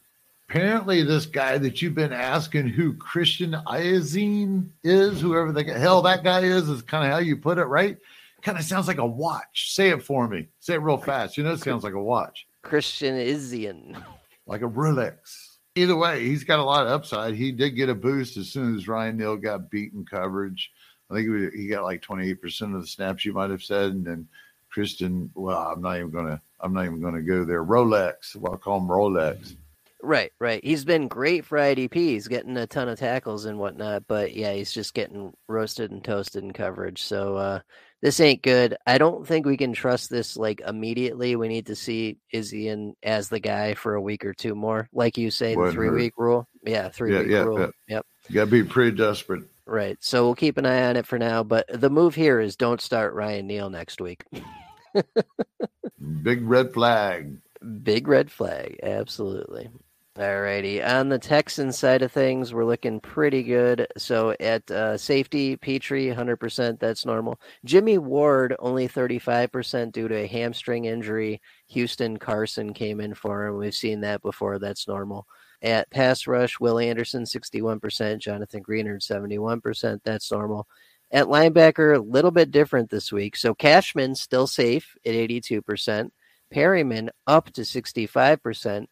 [0.49, 6.23] Apparently, this guy that you've been asking who Christian Izien is, whoever the hell that
[6.23, 7.97] guy is, is kind of how you put it, right?
[8.43, 9.73] Kind of sounds like a watch.
[9.73, 10.47] Say it for me.
[10.59, 11.37] Say it real fast.
[11.37, 12.46] You know, it sounds like a watch.
[12.67, 14.01] Christian Izien.
[14.45, 15.58] like a Rolex.
[15.75, 17.36] Either way, he's got a lot of upside.
[17.36, 20.71] He did get a boost as soon as Ryan Neal got beaten coverage.
[21.10, 23.91] I think he got like 28% of the snaps you might have said.
[23.91, 24.27] And then
[24.69, 27.63] Christian, well, I'm not even gonna I'm not even gonna go there.
[27.63, 28.36] Rolex.
[28.36, 29.56] Well, I'll call him Rolex.
[30.01, 30.63] Right, right.
[30.63, 31.93] He's been great for IDP.
[31.93, 36.03] He's getting a ton of tackles and whatnot, but yeah, he's just getting roasted and
[36.03, 37.01] toasted in coverage.
[37.03, 37.60] So uh,
[38.01, 38.77] this ain't good.
[38.86, 41.36] I don't think we can trust this like immediately.
[41.36, 45.17] We need to see Izzy as the guy for a week or two more, like
[45.17, 45.95] you say, the Wouldn't three hurt.
[45.95, 46.47] week rule.
[46.63, 47.60] Yeah, three Yeah, week yeah, rule.
[47.60, 47.67] yeah.
[47.88, 48.05] Yep.
[48.29, 49.43] You gotta be pretty desperate.
[49.65, 49.97] Right.
[49.99, 51.43] So we'll keep an eye on it for now.
[51.43, 54.23] But the move here is don't start Ryan Neal next week.
[56.23, 57.38] Big red flag.
[57.83, 58.79] Big red flag.
[58.83, 59.69] Absolutely.
[60.17, 60.84] Alrighty.
[60.84, 63.86] On the Texan side of things, we're looking pretty good.
[63.97, 66.80] So at uh, safety, Pitre, 100%.
[66.80, 67.39] That's normal.
[67.65, 71.39] Jimmy Ward, only 35% due to a hamstring injury.
[71.67, 73.58] Houston Carson came in for him.
[73.58, 74.58] We've seen that before.
[74.58, 75.27] That's normal.
[75.62, 78.17] At pass rush, Will Anderson, 61%.
[78.17, 79.99] Jonathan Greenard, 71%.
[80.03, 80.67] That's normal.
[81.12, 83.36] At linebacker, a little bit different this week.
[83.36, 86.10] So Cashman, still safe at 82%.
[86.51, 88.88] Perryman, up to 65%.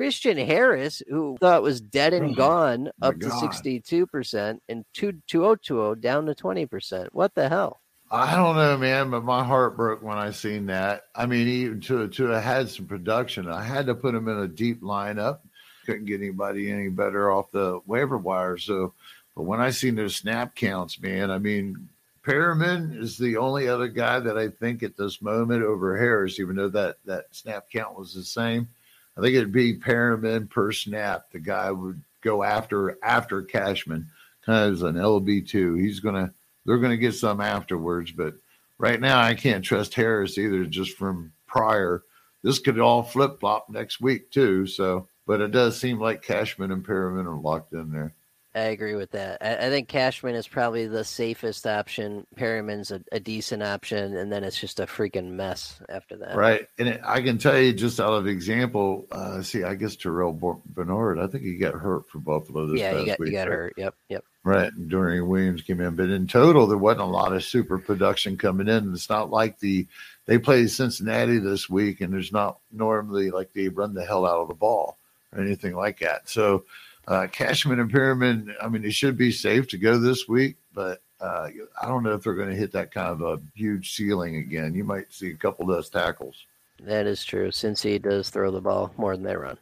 [0.00, 3.52] Christian Harris, who thought was dead and Oh, gone, my up to God.
[3.52, 7.08] 62%, and two, 2020 down to 20%.
[7.12, 7.82] What the hell?
[8.10, 11.02] I don't know, man, but my heart broke when I seen that.
[11.14, 14.38] I mean, even to to have had some production, I had to put him in
[14.38, 15.40] a deep lineup.
[15.84, 18.56] Couldn't get anybody any better off the waiver wire.
[18.56, 18.94] So,
[19.36, 21.90] but when I seen those snap counts, man, I mean,
[22.22, 26.56] Perryman is the only other guy that I think at this moment over Harris, even
[26.56, 28.66] though that that snap count was the same.
[29.16, 31.30] I think it'd be Perryman per snap.
[31.30, 34.08] The guy would go after after Cashman,
[34.44, 35.74] kind of as an LB two.
[35.74, 36.32] He's gonna
[36.64, 38.12] they're to get some afterwards.
[38.12, 38.34] But
[38.78, 42.02] right now, I can't trust Harris either, just from prior.
[42.42, 44.66] This could all flip flop next week too.
[44.66, 48.14] So, but it does seem like Cashman and Perryman are locked in there.
[48.52, 49.38] I agree with that.
[49.40, 52.26] I, I think Cashman is probably the safest option.
[52.34, 56.36] Perryman's a, a decent option, and then it's just a freaking mess after that.
[56.36, 56.66] Right.
[56.78, 60.32] And it, I can tell you just out of example, uh, see, I guess Terrell
[60.66, 63.28] Bernard, I think he got hurt for Buffalo this Yeah, past got week.
[63.30, 63.54] you got right?
[63.56, 63.74] hurt.
[63.76, 64.24] Yep, yep.
[64.42, 64.72] Right.
[64.72, 65.94] and Dorian Williams came in.
[65.94, 68.92] But in total, there wasn't a lot of super production coming in.
[68.94, 69.86] It's not like the
[70.26, 74.40] they played Cincinnati this week, and there's not normally like they run the hell out
[74.40, 74.96] of the ball
[75.32, 76.28] or anything like that.
[76.28, 76.64] So
[77.10, 81.02] uh Cashman and Perryman, I mean, it should be safe to go this week, but
[81.20, 81.48] uh,
[81.82, 84.74] I don't know if they're going to hit that kind of a huge ceiling again.
[84.74, 86.46] You might see a couple of those tackles.
[86.82, 87.50] That is true.
[87.50, 89.58] Since he does throw the ball more than they run.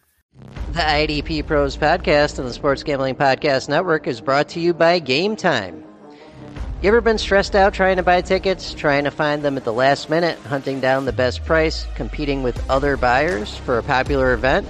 [0.72, 4.98] The IDP Pros podcast and the Sports Gambling Podcast Network is brought to you by
[5.00, 5.82] Game Time.
[6.80, 9.72] You ever been stressed out trying to buy tickets, trying to find them at the
[9.72, 14.68] last minute, hunting down the best price, competing with other buyers for a popular event?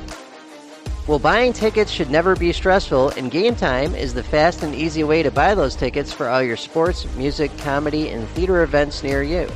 [1.09, 5.05] Well, buying tickets should never be stressful, and Game Time is the fast and easy
[5.05, 9.23] way to buy those tickets for all your sports, music, comedy, and theater events near
[9.23, 9.51] you.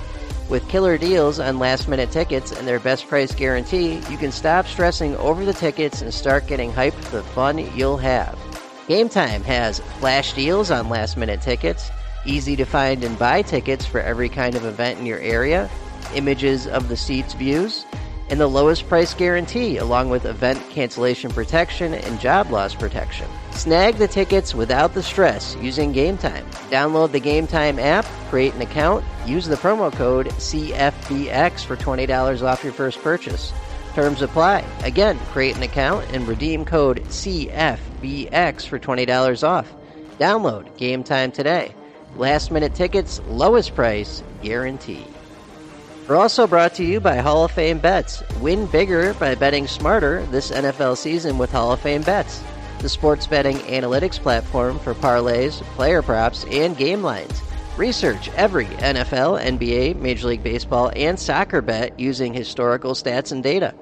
[0.49, 4.67] With killer deals on last minute tickets and their best price guarantee, you can stop
[4.67, 8.39] stressing over the tickets and start getting hyped for the fun you'll have.
[8.89, 11.91] Game Time has flash deals on last minute tickets,
[12.25, 15.69] easy to find and buy tickets for every kind of event in your area,
[16.15, 17.85] images of the seats' views,
[18.33, 23.27] and the lowest price guarantee, along with event cancellation protection and job loss protection.
[23.51, 26.47] Snag the tickets without the stress using Game Time.
[26.71, 32.43] Download the Game Time app, create an account, use the promo code CFBX for $20
[32.43, 33.53] off your first purchase.
[33.95, 34.65] Terms apply.
[34.83, 39.71] Again, create an account and redeem code CFBX for $20 off.
[40.19, 41.75] Download Game Time today.
[42.17, 45.05] Last minute tickets, lowest price, guarantee.
[46.09, 48.25] We're also brought to you by Hall of Fame Bets.
[48.41, 52.43] Win bigger by betting smarter this NFL season with Hall of Fame Bets,
[52.81, 57.41] the sports betting analytics platform for parlays, player props, and game lines.
[57.77, 63.73] Research every NFL, NBA, Major League Baseball, and soccer bet using historical stats and data.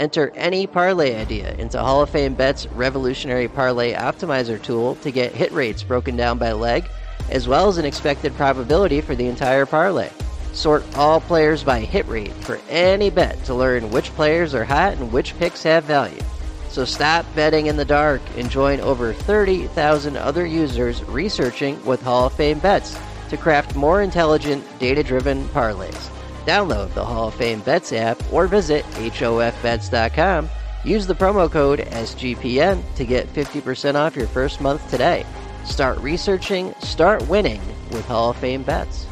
[0.00, 5.32] Enter any parlay idea into Hall of Fame Bet's revolutionary parlay optimizer tool to get
[5.32, 6.88] hit rates broken down by leg,
[7.30, 10.10] as well as an expected probability for the entire parlay.
[10.52, 14.94] Sort all players by hit rate for any bet to learn which players are hot
[14.94, 16.22] and which picks have value.
[16.68, 22.26] So stop betting in the dark and join over 30,000 other users researching with Hall
[22.26, 22.98] of Fame bets
[23.30, 26.10] to craft more intelligent, data driven parlays.
[26.46, 30.48] Download the Hall of Fame Bets app or visit HOFBets.com.
[30.84, 35.26] Use the promo code SGPN to get 50% off your first month today.
[35.64, 39.06] Start researching, start winning with Hall of Fame Bets.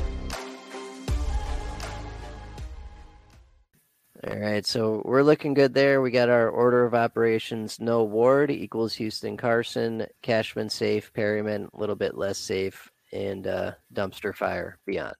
[4.28, 6.00] All right, so we're looking good there.
[6.02, 7.78] We got our order of operations.
[7.78, 13.72] No Ward equals Houston Carson, Cashman safe, Perryman a little bit less safe, and uh,
[13.94, 15.14] dumpster fire beyond.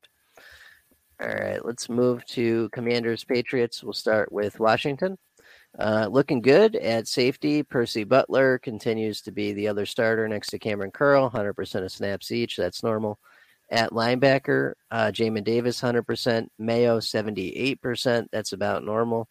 [1.23, 3.85] All right, let's move to Commanders Patriots.
[3.85, 5.19] We'll start with Washington.
[5.79, 7.63] Uh, looking good at safety.
[7.63, 12.33] Percy Butler continues to be the other starter next to Kamren Curl, 100% of snaps
[12.33, 12.57] each.
[12.57, 13.21] That's normal.
[13.69, 16.49] At linebacker, uh, Jamin Davis, 100%.
[16.59, 18.29] Mayo, 78%.
[18.31, 19.29] That's about normal.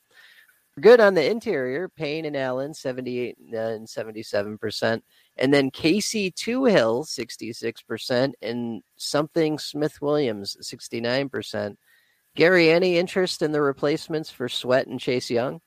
[0.82, 1.88] Good on the interior.
[1.88, 5.02] Payne and Allen, 78 and 77%.
[5.38, 8.34] And then Casey Toohill, 66%.
[8.41, 11.78] And something Smith Williams, 69%.
[12.36, 15.62] Gary, any interest in the replacements for Sweat and Chase Young?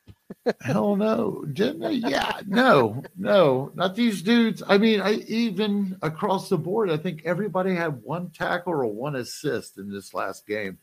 [0.61, 1.45] Hell no.
[1.53, 1.93] Didn't they?
[1.93, 4.63] Yeah, no, no, not these dudes.
[4.67, 9.17] I mean, I even across the board, I think everybody had one tackle or one
[9.17, 10.79] assist in this last game.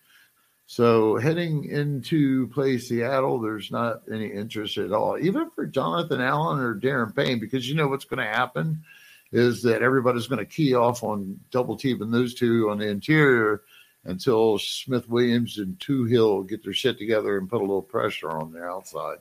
[0.67, 6.60] So heading into play Seattle, there's not any interest at all, even for Jonathan Allen
[6.60, 8.84] or Daron Payne, because you know what's going to happen
[9.32, 13.62] is that everybody's going to key off on double teaming those two on the interior
[14.06, 18.54] until Smith Williams and Toohill get their shit together and put a little pressure on
[18.54, 19.18] their outside.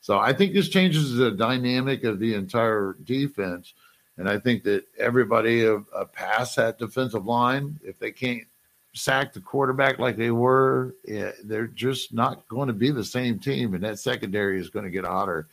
[0.00, 3.74] So I think this changes the dynamic of the entire defense.
[4.18, 8.44] And I think that everybody a, a pass that defensive line, if they can't
[8.92, 13.38] sack the quarterback like they were, yeah, they're just not going to be the same
[13.38, 13.74] team.
[13.74, 15.48] And that secondary is going to get hotter.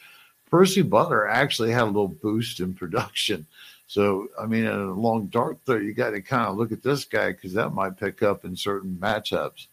[0.50, 3.48] Percy Butler actually had a little boost in production.
[3.88, 6.84] So, I mean, in a long dark throw, you got to kind of look at
[6.84, 9.68] this guy because that might pick up in certain matchups.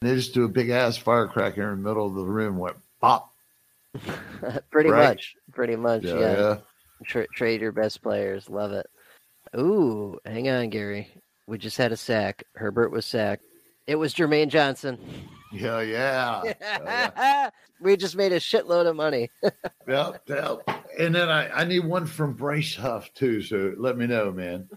[0.00, 2.76] And they just do a big ass firecracker in the middle of the room, went
[3.00, 3.32] pop.
[4.70, 5.08] pretty right?
[5.08, 6.18] much, pretty much, yeah.
[6.18, 6.36] yeah.
[6.38, 6.56] yeah.
[7.04, 8.86] Tra- trade your best players, love it.
[9.56, 11.08] Ooh, hang on, Gary.
[11.46, 12.44] We just had a sack.
[12.54, 13.44] Herbert was sacked.
[13.86, 14.98] It was Jermaine Johnson.
[15.52, 16.42] Yeah, yeah.
[16.44, 17.50] yeah.
[17.80, 19.30] we just made a shitload of money.
[19.88, 20.58] yep, yep.
[20.98, 23.42] And then I, I need one from Bryce Huff too.
[23.42, 24.68] So let me know, man.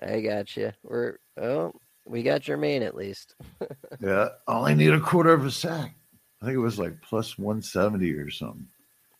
[0.00, 0.72] I got you.
[0.82, 1.72] We're oh,
[2.04, 3.34] we got Jermaine at least.
[4.00, 5.94] yeah, I only need a quarter of a sack.
[6.42, 8.66] I think it was like plus one seventy or something.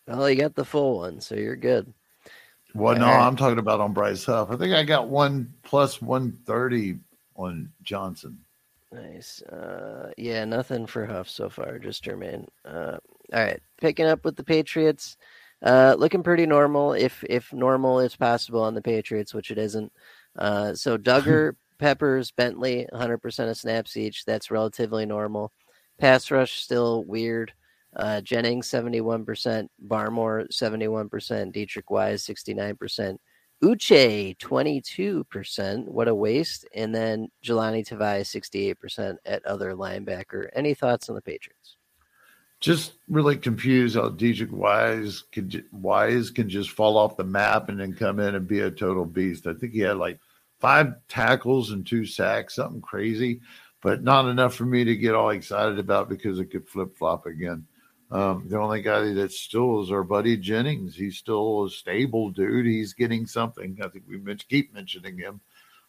[0.07, 1.93] Well, you got the full one, so you're good.
[2.75, 4.51] Well, no, I'm talking about on Bryce Huff.
[4.51, 6.99] I think I got one plus one thirty
[7.35, 8.39] on Johnson.
[8.93, 9.43] Nice.
[9.43, 12.47] Uh, yeah, nothing for Huff so far, just Jermaine.
[12.65, 12.99] Uh,
[13.33, 15.17] all right, picking up with the Patriots.
[15.63, 19.93] Uh, looking pretty normal, if if normal is possible on the Patriots, which it isn't.
[20.39, 24.25] Uh, so Dugger, Peppers, Bentley, 100% of snaps each.
[24.25, 25.53] That's relatively normal.
[25.99, 27.53] Pass rush still weird.
[27.97, 31.09] Uh, Jennings 71%, Barmore 71%,
[31.53, 33.17] Deatrich Wise 69%,
[33.63, 35.89] Uche, 22%.
[35.89, 36.67] What a waste.
[36.75, 40.49] And then Jahlani Tavai, 68% at other linebacker.
[40.55, 41.77] Any thoughts on the Patriots?
[42.61, 47.79] Just really confused how Deatrich Wise can, Wise can just fall off the map and
[47.79, 49.47] then come in and be a total beast.
[49.47, 50.19] I think he had like
[50.59, 53.41] five tackles and two sacks, something crazy,
[53.83, 57.27] but not enough for me to get all excited about because it could flip flop
[57.27, 57.67] again.
[58.11, 60.95] Um, the only guy that still is our buddy Jennings.
[60.95, 62.67] He's still a stable dude.
[62.67, 63.79] He's getting something.
[63.83, 65.41] I think we keep mentioning him.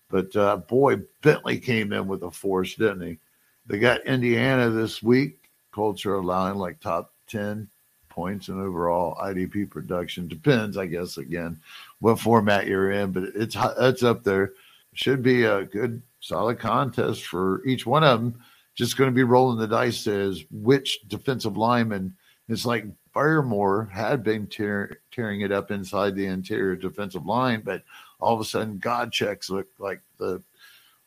[0.09, 3.17] But uh, boy, Bentley came in with a force, didn't he?
[3.67, 5.37] They got Indiana this week.
[5.71, 7.67] Culture allowing like top 10
[8.09, 10.27] points in overall IDP production.
[10.27, 11.59] Depends, I guess, again,
[11.99, 14.53] what format you're in, but it's it's up there.
[14.93, 18.41] Should be a good, solid contest for each one of them
[18.77, 22.15] just going to be rolling the dice as which defensive lineman.
[22.47, 27.83] It's like Barmore had been tear, tearing it up inside the interior defensive line, but
[28.19, 30.41] all of a sudden, God checks look like the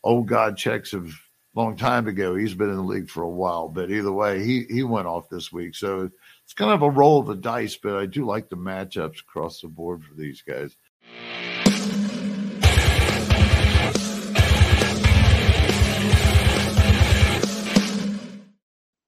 [0.03, 1.15] old God checks of
[1.55, 2.35] long time ago.
[2.35, 5.29] He's been in the league for a while, but either way, he he went off
[5.29, 5.75] this week.
[5.77, 6.11] So
[6.45, 9.61] it's kind of a roll of the dice, but I do like the matchups across
[9.61, 10.77] the board for these guys.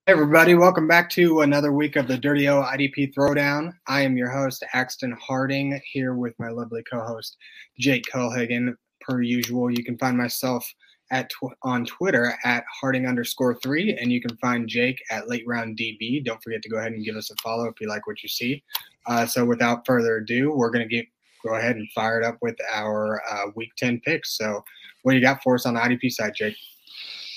[0.06, 3.72] Hey everybody, welcome back to another week of the Dirty O IDP Throwdown.
[3.86, 7.36] I am your host, Axton Harding, here with my lovely co-host,
[7.78, 8.74] Jake Culhagen.
[9.00, 10.68] per usual, you can find myself
[11.12, 15.44] at tw- on Twitter at Harding underscore three, and you can find Jake at Late
[15.46, 16.24] Round DB.
[16.24, 18.28] Don't forget to go ahead and give us a follow if you like what you
[18.28, 18.64] see.
[19.06, 21.06] Uh, so without further ado, we're going to get
[21.46, 24.36] go ahead and fire it up with our uh, Week Ten picks.
[24.36, 24.64] So,
[25.02, 26.56] what do you got for us on the IDP side, Jake?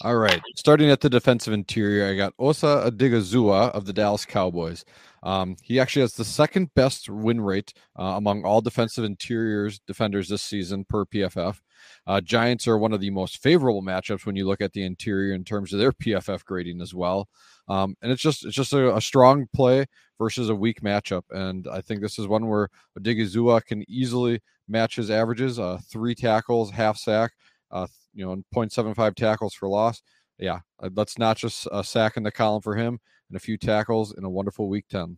[0.02, 0.42] All right.
[0.56, 4.84] Starting at the defensive interior, I got Osa Odighizuwa of the Dallas Cowboys.
[5.24, 10.28] Um, he actually has the second best win rate uh, among all defensive interiors defenders
[10.28, 11.60] this season per PFF.
[12.06, 15.34] Uh, Giants are one of the most favorable matchups when you look at the interior
[15.34, 17.28] in terms of their PFF grading as well.
[17.68, 19.88] Um, and it's just it's just a, a, strong play
[20.20, 21.24] versus a weak matchup.
[21.32, 26.14] And I think this is one where Odighizuwa can easily match his averages: uh, three
[26.14, 27.32] tackles, half sack,
[27.72, 30.02] uh, you know, 0.75 tackles for loss.
[30.38, 33.00] Yeah, uh, let's not just a sack in the column for him
[33.30, 35.18] and a few tackles in a wonderful week 10.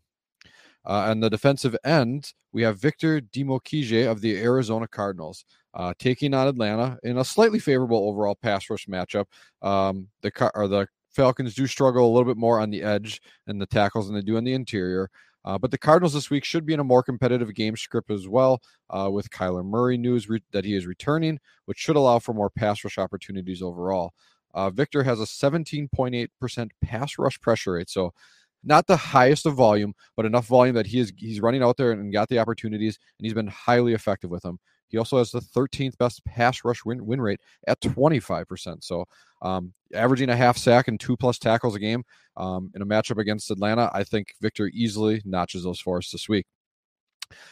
[0.85, 6.33] Uh, and the defensive end, we have Victor Dimukeje of the Arizona Cardinals uh, taking
[6.33, 9.25] on Atlanta in a slightly favorable overall pass rush matchup.
[9.61, 13.59] Um, the or the Falcons do struggle a little bit more on the edge and
[13.59, 15.09] the tackles than they do on the interior.
[15.47, 18.27] Uh, but the Cardinals this week should be in a more competitive game script as
[18.27, 22.33] well, uh, with Kyler Murray news re- that he is returning, which should allow for
[22.33, 24.11] more pass rush opportunities overall.
[24.53, 28.13] Uh, Victor has a 17.8% pass rush pressure rate, so
[28.61, 31.93] not the highest of volume, but enough volume that he is he's running out there
[31.93, 34.59] and got the opportunities, and he's been highly effective with them.
[34.87, 38.83] He also has the 13th best pass rush win, win rate at 25%.
[38.83, 39.05] So,
[39.41, 42.03] um, averaging a half sack and two plus tackles a game
[42.35, 46.27] um, in a matchup against Atlanta, I think Victor easily notches those for us this
[46.27, 46.45] week.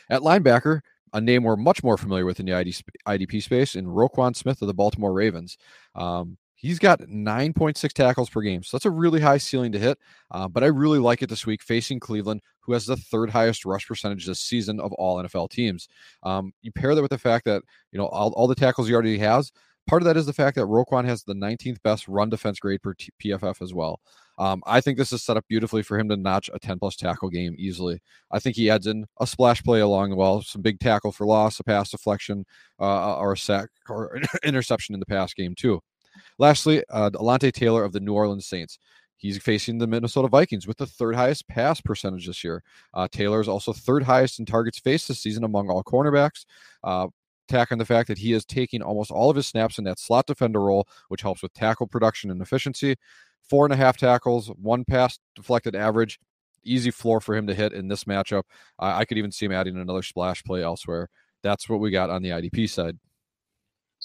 [0.10, 0.82] At linebacker,
[1.14, 2.52] a name we're much more familiar with in the
[3.08, 5.58] IDP space in Roquan Smith of the Baltimore Ravens.
[5.94, 8.64] Um, He's got 9.6 tackles per game.
[8.64, 10.00] So that's a really high ceiling to hit.
[10.32, 13.66] Uh, but I really like it this week facing Cleveland, who has the third highest
[13.66, 15.88] rush percentage this season of all NFL teams.
[16.24, 18.96] Um, you pair that with the fact that, you know, all, all the tackles he
[18.96, 19.52] already has.
[19.88, 22.82] Part of that is the fact that Roquan has the 19th best run defense grade
[22.82, 24.00] per T- PFF as well.
[24.40, 26.96] Um, I think this is set up beautifully for him to notch a 10 plus
[26.96, 28.02] tackle game easily.
[28.32, 31.28] I think he adds in a splash play along the wall, some big tackle for
[31.28, 32.46] loss, a pass deflection,
[32.80, 35.82] uh, or a sack or interception in the pass game too.
[36.38, 38.78] Lastly, uh, Alontae Taylor of the New Orleans Saints.
[39.18, 42.64] He's facing the Minnesota Vikings with the third highest pass percentage this year.
[42.94, 46.46] Uh, Taylor is also third highest in targets faced this season among all cornerbacks.
[46.84, 47.08] Uh,
[47.48, 50.00] tack on the fact that he is taking almost all of his snaps in that
[50.00, 52.96] slot defender role, which helps with tackle production and efficiency.
[53.50, 56.20] Four and a half tackles, one pass deflected average.
[56.64, 58.44] Easy floor for him to hit in this matchup.
[58.80, 61.10] I could even see him adding another splash play elsewhere.
[61.44, 62.98] That's what we got on the IDP side.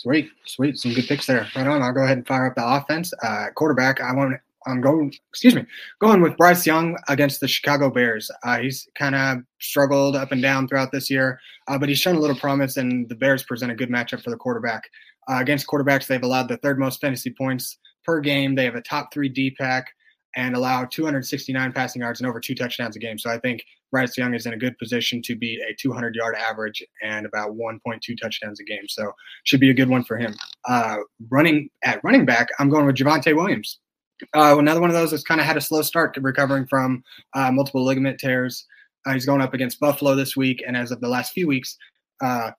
[0.00, 1.46] Sweet, sweet, some good picks there.
[1.54, 1.82] Right on.
[1.82, 3.12] I'll go ahead and fire up the offense.
[3.22, 4.00] Uh, quarterback.
[4.00, 4.34] I want.
[4.66, 5.12] I'm going.
[5.28, 5.66] Excuse me.
[5.98, 8.30] Going with Bryce Young against the Chicago Bears.
[8.42, 12.16] Uh, he's kind of struggled up and down throughout this year, uh, but he's shown
[12.16, 14.88] a little promise, and the Bears present a good matchup for the quarterback.
[15.28, 18.54] Uh, against quarterbacks, they've allowed the third most fantasy points per game.
[18.54, 19.92] They have a top three D pack
[20.36, 23.18] and allow 269 passing yards and over two touchdowns a game.
[23.18, 26.36] So I think Bryce Young is in a good position to beat a 200 yard
[26.36, 28.84] average and about 1.2 touchdowns a game.
[28.88, 29.12] So
[29.44, 30.34] should be a good one for him.
[30.68, 30.98] Uh,
[31.30, 33.78] running at running back, I'm going with Javonte Williams.
[34.34, 37.02] Uh, another one of those that's kind of had a slow start recovering from
[37.34, 38.66] uh, multiple ligament tears.
[39.06, 41.76] Uh, he's going up against Buffalo this week, and as of the last few weeks,
[42.22, 42.50] uh,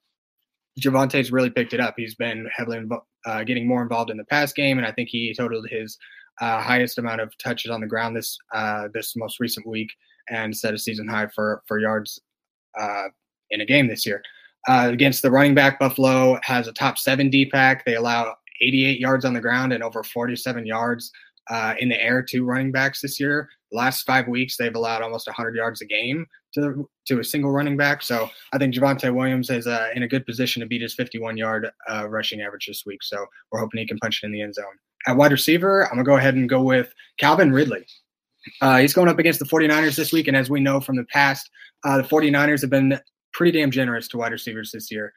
[0.79, 1.93] Javonte's really picked it up.
[1.97, 2.81] He's been heavily
[3.25, 5.97] uh, getting more involved in the pass game, and I think he totaled his
[6.39, 9.91] uh, highest amount of touches on the ground this uh, this most recent week
[10.29, 12.19] and set a season high for for yards
[12.79, 13.07] uh,
[13.49, 14.21] in a game this year.
[14.67, 17.85] Uh, against the running back, Buffalo has a top seven D pack.
[17.85, 21.11] They allow 88 yards on the ground and over 47 yards
[21.49, 23.49] uh, in the air to running backs this year.
[23.71, 27.51] The last five weeks, they've allowed almost 100 yards a game to to a single
[27.51, 28.03] running back.
[28.03, 31.37] So I think Javonte Williams is uh, in a good position to beat his 51
[31.37, 31.69] yard
[32.07, 33.01] rushing average this week.
[33.01, 34.77] So we're hoping he can punch it in the end zone.
[35.07, 37.85] At wide receiver, I'm going to go ahead and go with Calvin Ridley.
[38.61, 40.27] Uh, he's going up against the 49ers this week.
[40.27, 41.49] And as we know from the past,
[41.83, 42.99] uh, the 49ers have been
[43.33, 45.13] pretty damn generous to wide receivers this year.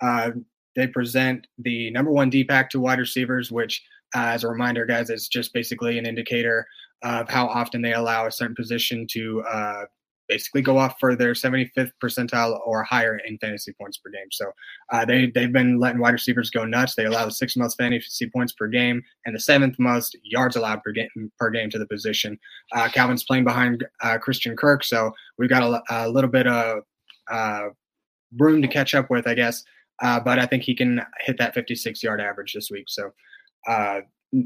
[0.00, 0.30] Uh,
[0.76, 3.82] they present the number one D pack to wide receivers, which,
[4.14, 6.66] uh, as a reminder, guys, is just basically an indicator
[7.02, 9.84] of how often they allow a certain position to uh,
[10.28, 14.28] basically go off for their 75th percentile or higher in fantasy points per game.
[14.30, 14.52] So
[14.92, 16.94] uh, they they've been letting wide receivers go nuts.
[16.94, 20.82] They allow the sixth most fantasy points per game and the seventh most yards allowed
[20.82, 22.38] per game per game to the position.
[22.72, 26.82] Uh, Calvin's playing behind uh, Christian Kirk, so we've got a, a little bit of
[27.30, 27.68] uh,
[28.38, 29.64] room to catch up with, I guess.
[30.00, 32.84] Uh, but I think he can hit that 56 yard average this week.
[32.88, 33.10] So
[33.66, 34.00] uh,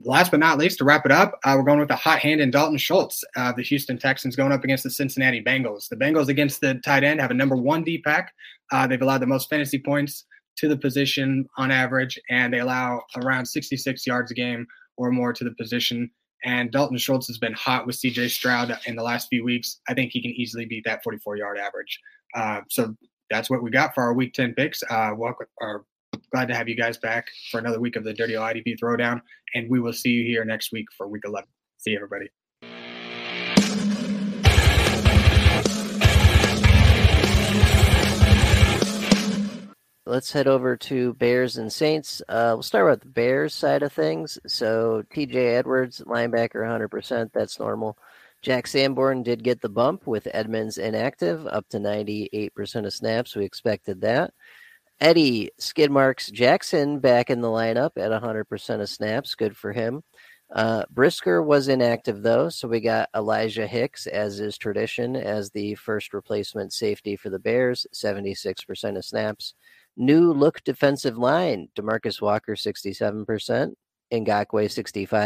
[0.04, 2.40] last but not least, to wrap it up, uh, we're going with the hot hand
[2.40, 5.88] in Dalton Schultz, uh, the Houston Texans going up against the Cincinnati Bengals.
[5.88, 8.32] The Bengals against the tight end have a number one D pack.
[8.70, 10.24] Uh, they've allowed the most fantasy points
[10.56, 14.66] to the position on average, and they allow around 66 yards a game
[14.96, 16.10] or more to the position.
[16.44, 19.80] And Dalton Schultz has been hot with CJ Stroud in the last few weeks.
[19.88, 22.00] I think he can easily beat that 44 yard average.
[22.34, 22.96] Uh, so
[23.30, 24.82] that's what we got for our week 10 picks.
[24.90, 25.84] Uh, welcome, or
[26.32, 29.20] glad to have you guys back for another week of the Dirty IDP Throwdown.
[29.54, 31.46] And we will see you here next week for week 11.
[31.76, 32.30] See you, everybody.
[40.06, 42.22] Let's head over to Bears and Saints.
[42.28, 44.38] Uh, we'll start with the Bears side of things.
[44.46, 47.30] So TJ Edwards, linebacker, 100%.
[47.32, 47.98] That's normal.
[48.42, 53.36] Jack Sanborn did get the bump with Edmunds inactive, up to 98% of snaps.
[53.36, 54.34] We expected that.
[55.02, 59.34] Eddie Skidmarks Jackson back in the lineup at 100% of snaps.
[59.34, 60.04] Good for him.
[60.54, 65.74] Uh, Brisker was inactive though, so we got Elijah Hicks, as is tradition, as the
[65.74, 69.54] first replacement safety for the Bears, 76% of snaps.
[69.96, 73.72] New look defensive line, Demarcus Walker, 67%.
[74.12, 74.68] Ngakoue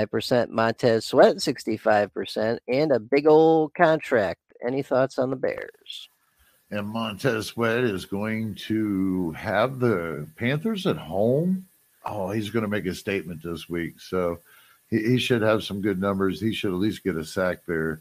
[0.08, 4.40] 65%, Montez Sweat 65%, and a big old contract.
[4.66, 6.08] Any thoughts on the Bears?
[6.70, 11.66] And Montez Sweat is going to have the Panthers at home.
[12.04, 14.00] Oh, he's going to make a statement this week.
[14.00, 14.40] So
[14.90, 16.40] he, he should have some good numbers.
[16.40, 18.00] He should at least get a sack there.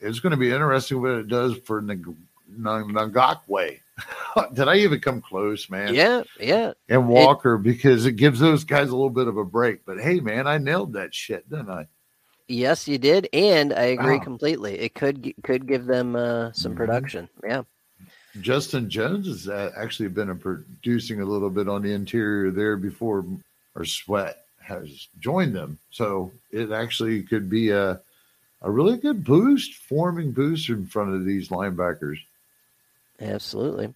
[0.00, 2.16] It's going to be interesting what it does for Ngakoue.
[4.54, 5.94] Did I even come close, man?
[5.94, 6.72] Yeah, yeah.
[6.88, 9.84] And Walker it, because it gives those guys a little bit of a break.
[9.86, 11.86] But hey, man, I nailed that shit, didn't I?
[12.48, 14.78] Yes, you did, and I agree completely.
[14.78, 16.78] It could could give them uh, some mm-hmm.
[16.78, 17.28] production.
[17.42, 17.62] Yeah.
[18.40, 23.24] Justin Jones has uh, actually been producing a little bit on the interior there before,
[23.74, 25.78] or Sweat has joined them.
[25.90, 28.00] So it actually could be a
[28.62, 32.18] a really good boost, forming boost in front of these linebackers.
[33.20, 33.94] Absolutely.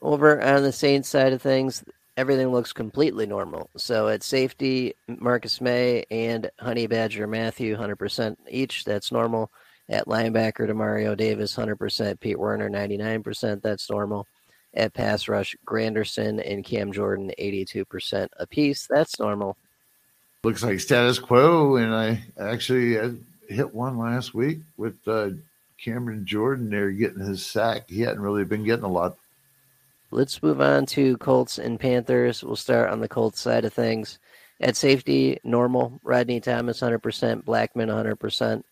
[0.00, 1.82] Over on the Saints side of things,
[2.16, 3.70] everything looks completely normal.
[3.76, 8.84] So at safety, Marcus Maye and Honey Badger Mathieu, 100% each.
[8.84, 9.50] That's normal.
[9.88, 12.20] At linebacker, Demario Davis, 100%.
[12.20, 13.62] Pete Werner, 99%.
[13.62, 14.26] That's normal.
[14.74, 18.86] At pass rush, Granderson and Cam Jordan, 82% apiece.
[18.88, 19.56] That's normal.
[20.44, 21.76] Looks like status quo.
[21.76, 23.16] And I actually
[23.48, 25.30] hit one last week with uh,
[25.82, 27.88] Cameron Jordan there getting his sack.
[27.88, 29.16] He hadn't really been getting a lot.
[30.10, 32.42] Let's move on to Colts and Panthers.
[32.42, 34.18] We'll start on the Colts side of things.
[34.60, 36.00] At safety, normal.
[36.02, 37.44] Rodney Thomas, 100%.
[37.44, 38.62] Blackman, 100%.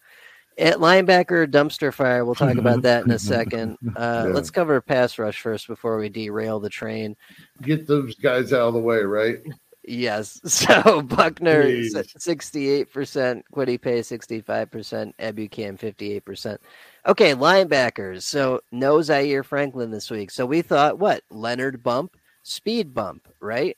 [0.59, 2.25] At linebacker, dumpster fire.
[2.25, 3.77] We'll talk about that in a second.
[3.95, 4.33] Uh, yeah.
[4.33, 7.15] Let's cover pass rush first before we derail the train.
[7.63, 9.41] Get those guys out of the way, right?
[9.87, 10.41] Yes.
[10.47, 11.85] So Buckner,
[12.19, 16.61] sixty-eight percent, Kwity Paye, sixty-five percent, Ebukam, fifty-eight percent.
[17.07, 18.23] Okay, linebackers.
[18.23, 20.31] So no Zaire Franklin this week.
[20.31, 21.23] So we thought what?
[21.31, 23.77] Leonard bump, speed bump, right?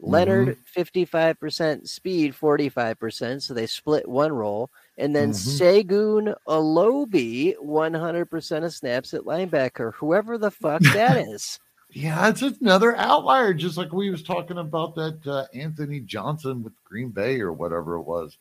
[0.00, 0.10] Mm-hmm.
[0.10, 3.42] Leonard, 55%, speed, 45%.
[3.42, 4.70] So they split one role.
[4.96, 5.88] And then mm-hmm.
[5.90, 11.58] Segun Olubi, 100% of snaps at linebacker, whoever the fuck that is.
[11.90, 16.72] Yeah, it's another outlier, just like we was talking about that uh, Anthony Johnson with
[16.84, 18.36] Green Bay or whatever it was.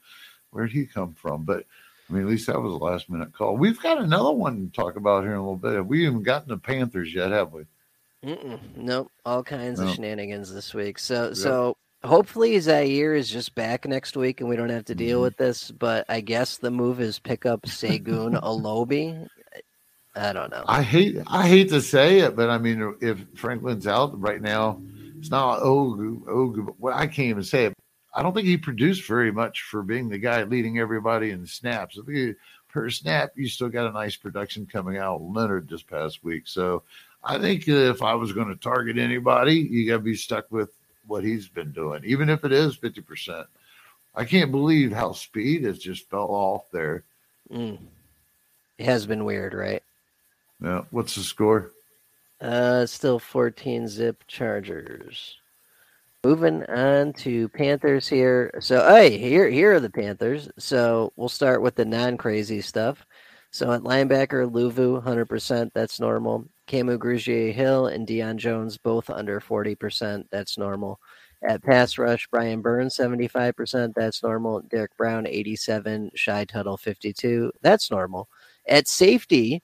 [0.52, 1.44] Where'd he come from?
[1.44, 1.66] But
[2.10, 3.58] I mean, at least that was a last minute call.
[3.58, 5.86] We've got another one to talk about here in a little bit.
[5.86, 7.66] We haven't gotten the Panthers yet, have we?
[8.24, 9.12] Mm-mm, nope.
[9.26, 10.98] All kinds of shenanigans this week.
[10.98, 11.36] So, yep.
[11.36, 15.24] so hopefully Zaire is just back next week and we don't have to deal mm-hmm.
[15.24, 15.72] with this.
[15.72, 19.28] But I guess the move is pick up Segun Olubi.
[20.16, 20.64] I don't know.
[20.68, 24.80] I hate I hate to say it, but I mean, if Franklin's out right now,
[25.18, 26.76] it's not oh oh.
[26.78, 27.74] Well, I can't even say it.
[28.14, 31.98] I don't think he produced very much for being the guy leading everybody in snaps.
[31.98, 32.38] I think
[32.70, 36.44] per snap, you still got a nice production coming out Leonard this past week.
[36.46, 36.84] So
[37.24, 40.70] I think if I was going to target anybody, you got to be stuck with
[41.08, 43.48] what he's been doing, even if it is fifty percent.
[44.16, 47.04] I can't believe how speed has just fell off there.
[47.52, 47.80] Mm.
[48.78, 49.82] It has been weird, right?
[50.62, 50.84] Yeah.
[50.92, 51.72] What's the score?
[52.40, 55.38] Uh, still 14 zip Chargers.
[56.24, 58.52] Moving on to Panthers here.
[58.62, 60.50] So, hey, here here are the Panthers.
[60.58, 63.06] So we'll start with the non-crazy stuff.
[63.54, 65.72] So at linebacker, Luvu, 100%.
[65.76, 66.44] That's normal.
[66.68, 70.26] Kamu Grugier-Hill and Deion Jones, both under 40%.
[70.32, 71.00] That's normal.
[71.44, 73.94] At pass rush, Brian Burns, 75%.
[73.94, 74.62] That's normal.
[74.62, 76.10] Derrick Brown, 87.
[76.16, 77.52] Shy Tuttle, 52.
[77.62, 78.28] That's normal.
[78.68, 79.62] At safety,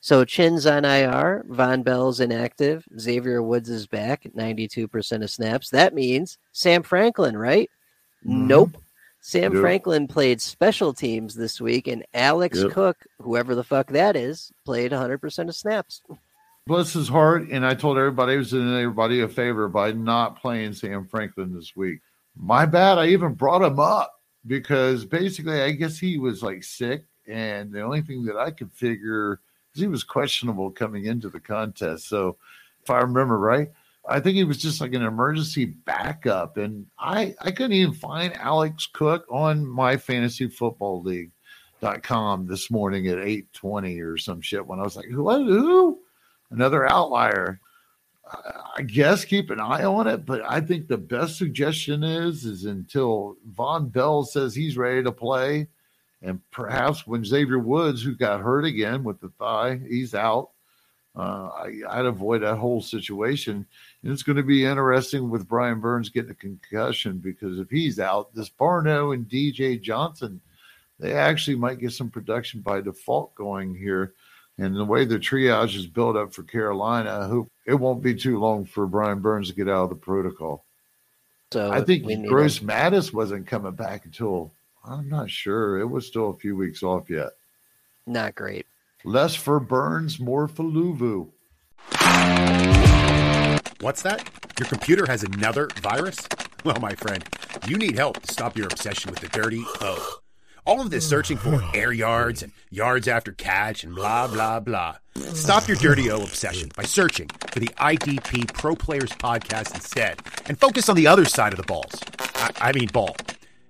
[0.00, 5.70] so Chinn's on IR, Vonn Bell's inactive, Xavier Woods is back, 92% of snaps.
[5.70, 7.68] That means Sam Franklin, right?
[8.24, 8.46] Mm-hmm.
[8.46, 8.76] Nope.
[9.26, 9.62] Sam yep.
[9.62, 12.72] Franklin played special teams this week, and Alex yep.
[12.72, 16.02] Cook, whoever the fuck that is, played 100% of snaps.
[16.66, 17.48] bless his heart.
[17.50, 21.54] And I told everybody I was doing everybody a favor by not playing Sam Franklin
[21.54, 22.00] this week.
[22.36, 22.98] My bad.
[22.98, 24.12] I even brought him up
[24.46, 27.06] because basically, I guess he was like sick.
[27.26, 29.40] And the only thing that I could figure
[29.74, 32.10] is he was questionable coming into the contest.
[32.10, 32.36] So
[32.82, 33.70] if I remember right,
[34.08, 36.56] I think he was just like an emergency backup.
[36.56, 43.06] And I, I couldn't even find Alex Cook on my fantasy football league.com this morning
[43.08, 46.00] at 820 or some shit when I was like, what, who?
[46.50, 47.60] Another outlier.
[48.76, 52.64] I guess keep an eye on it, but I think the best suggestion is is
[52.64, 55.68] until Vonn Bell says he's ready to play,
[56.22, 60.50] and perhaps when Xavier Woods, who got hurt again with the thigh, he's out.
[61.16, 61.48] Uh,
[61.88, 63.64] I, would avoid that whole situation.
[64.02, 68.00] And it's going to be interesting with Brian Burns getting a concussion because if he's
[68.00, 70.40] out, this Barno and DJ Johnson,
[70.98, 74.12] they actually might get some production by default going here.
[74.58, 78.14] And the way the triage is built up for Carolina, I hope it won't be
[78.14, 80.64] too long for Brian Burns to get out of the protocol.
[81.52, 84.52] So I think Gross-Matos wasn't coming back until
[84.84, 85.78] I'm not sure.
[85.78, 87.30] It was still a few weeks off yet.
[88.06, 88.66] Not great.
[89.06, 91.30] Less for Burns, more for Luvu.
[93.80, 94.30] What's that?
[94.58, 96.26] Your computer has another virus?
[96.64, 97.22] Well, my friend,
[97.66, 100.20] you need help to stop your obsession with the dirty O.
[100.64, 104.96] All of this searching for air yards and yards after catch and blah, blah, blah.
[105.34, 110.58] Stop your dirty O obsession by searching for the IDP Pro Players podcast instead and
[110.58, 111.94] focus on the other side of the balls.
[112.36, 113.14] I, I mean, ball.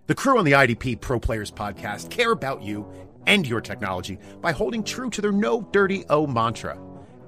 [0.06, 2.86] The crew on the IDP Pro Players podcast care about you
[3.26, 6.78] and your technology by holding true to their no dirty O mantra.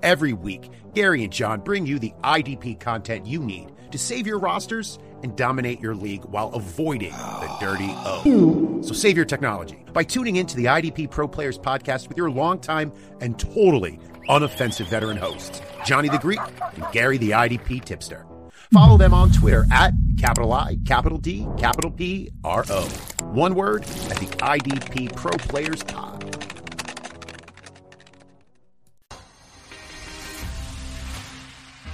[0.02, 4.38] Every week, Gary and Jon bring you the IDP content you need to save your
[4.38, 8.80] rosters and dominate your league while avoiding the dirty O.
[8.82, 12.92] So save your technology by tuning into the IDP Pro Players podcast with your longtime
[13.20, 16.40] and totally unoffensive veteran hosts, Johnny the Greek
[16.74, 18.25] and Gary the IDP Tipster.
[18.72, 22.82] Follow them on Twitter at capital I, capital D, capital P, R O.
[23.22, 26.22] One word at the IDP Pro Players Pod.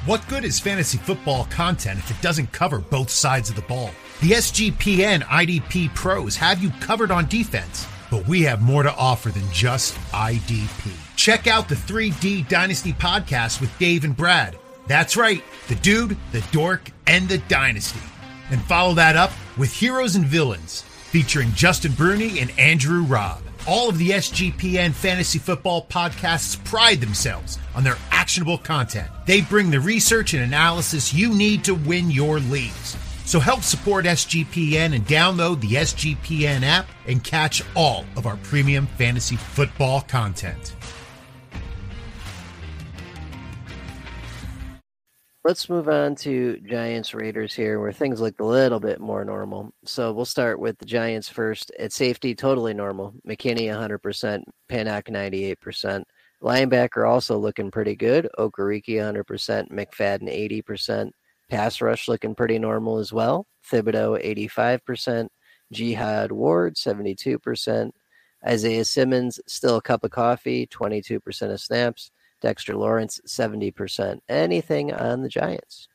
[0.05, 3.91] What good is fantasy football content if it doesn't cover both sides of the ball?
[4.21, 9.31] The SGPN IDP pros have you covered on defense, but we have more to offer
[9.31, 10.91] than just IDP.
[11.15, 14.59] Check out the 3D Dynasty podcast with Dave and Brad.
[14.87, 18.01] That's right, the dude, the dork, and the dynasty.
[18.51, 23.43] And follow that up with Heroes and Villains, featuring Justin Bruni and Andrew Robb.
[23.67, 29.09] All of the SGPN fantasy football podcasts pride themselves on their actionable content.
[29.25, 32.97] They bring the research and analysis you need to win your leagues.
[33.25, 38.89] So help support SGPN and download the SGPN app and catch all of our premium
[38.99, 40.75] fantasy football content.
[45.45, 49.75] Let's move on to Giants Raiders here, where things look a little bit more normal.
[49.85, 51.73] So we'll start with the Giants first.
[51.81, 53.13] At safety, totally normal.
[53.27, 56.05] McKinney 100%, Pinnock 98%.
[56.41, 58.29] Linebacker also looking pretty good.
[58.39, 61.11] Okereke 100%, McFadden 80%.
[61.51, 63.49] Pass rush looking pretty normal as well.
[63.69, 65.27] Thibodeaux 85%,
[65.73, 67.91] Jihad Ward 72%.
[68.47, 72.13] Isaiah Simmons still a cup of coffee, 22% of snaps.
[72.43, 74.21] Dexter Lawrence, 70%.
[74.29, 75.89] Anything on the Giants?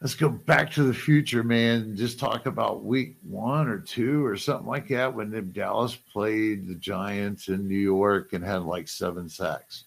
[0.00, 1.94] Let's go back to the future, man.
[1.94, 6.76] Just talk about week one or two or something like that when Dallas played the
[6.76, 9.84] Giants in New York and had like seven sacks.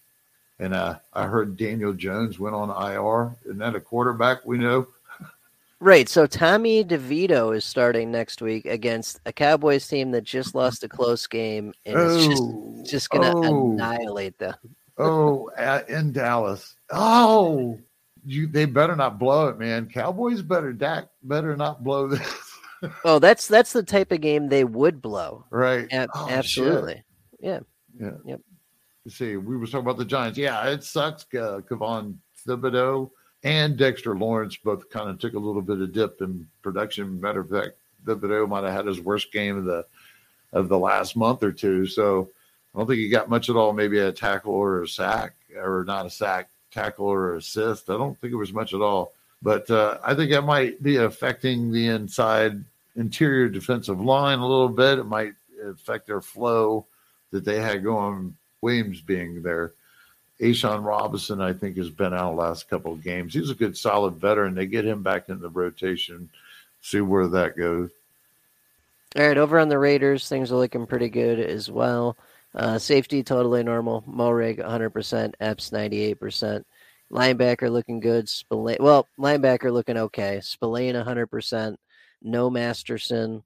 [0.60, 3.36] And uh, I heard Daniel Jones went on IR.
[3.45, 4.86] Isn't that a quarterback we know?
[5.80, 6.08] Right.
[6.08, 10.88] So Tommy DeVito is starting next week against a Cowboys team that just lost a
[10.88, 13.72] close game and oh, is just, just going to oh.
[13.72, 14.56] annihilate them
[14.98, 16.76] oh, at, in Dallas.
[16.91, 17.80] Oh,
[18.26, 19.88] you they better not blow it, man.
[19.88, 22.58] Cowboys better Dak better not blow this.
[23.04, 25.46] oh, that's that's the type of game they would blow.
[25.50, 25.88] Right.
[25.91, 26.96] A- oh, absolutely.
[26.96, 27.04] Shit.
[27.39, 27.60] Yeah.
[28.00, 28.12] Yeah.
[28.26, 28.41] Yep.
[29.06, 30.38] You see, we were talking about the Giants.
[30.38, 31.26] Yeah, it sucks.
[31.34, 32.16] Uh, Kayvon
[32.48, 33.12] Thibodeaux
[33.44, 37.20] and Dexter Lawrence both kind of took a little bit of dip in production.
[37.20, 37.72] Matter of fact,
[38.06, 39.86] Thibodeaux might have had his worst game of the
[40.54, 41.86] of the last month or two.
[41.86, 42.30] So
[42.74, 43.74] I don't think he got much at all.
[43.74, 47.89] Maybe a tackle or a sack, or not a sack, tackle or assist.
[47.89, 49.13] I don't think it was much at all.
[49.41, 52.63] But uh, I think that might be affecting the inside
[52.95, 54.99] interior defensive line a little bit.
[54.99, 56.86] It might affect their flow
[57.32, 58.36] that they had going.
[58.61, 59.74] Williams being there.
[60.39, 63.34] A'Shawn Robinson, I think, has been out the last couple of games.
[63.34, 64.55] He's a good, solid veteran.
[64.55, 66.30] They get him back in the rotation.
[66.82, 67.91] See where that goes.
[69.15, 72.17] All right, over on the Raiders, things are looking pretty good as well.
[72.56, 74.04] Uh, safety totally normal.
[74.04, 76.64] Moehrig 100%, Epps 98%.
[77.12, 78.28] Linebacker looking good.
[78.30, 80.39] Spillane, well, linebacker looking okay.
[80.41, 81.76] Spillane 100%.
[82.22, 83.43] No Masterson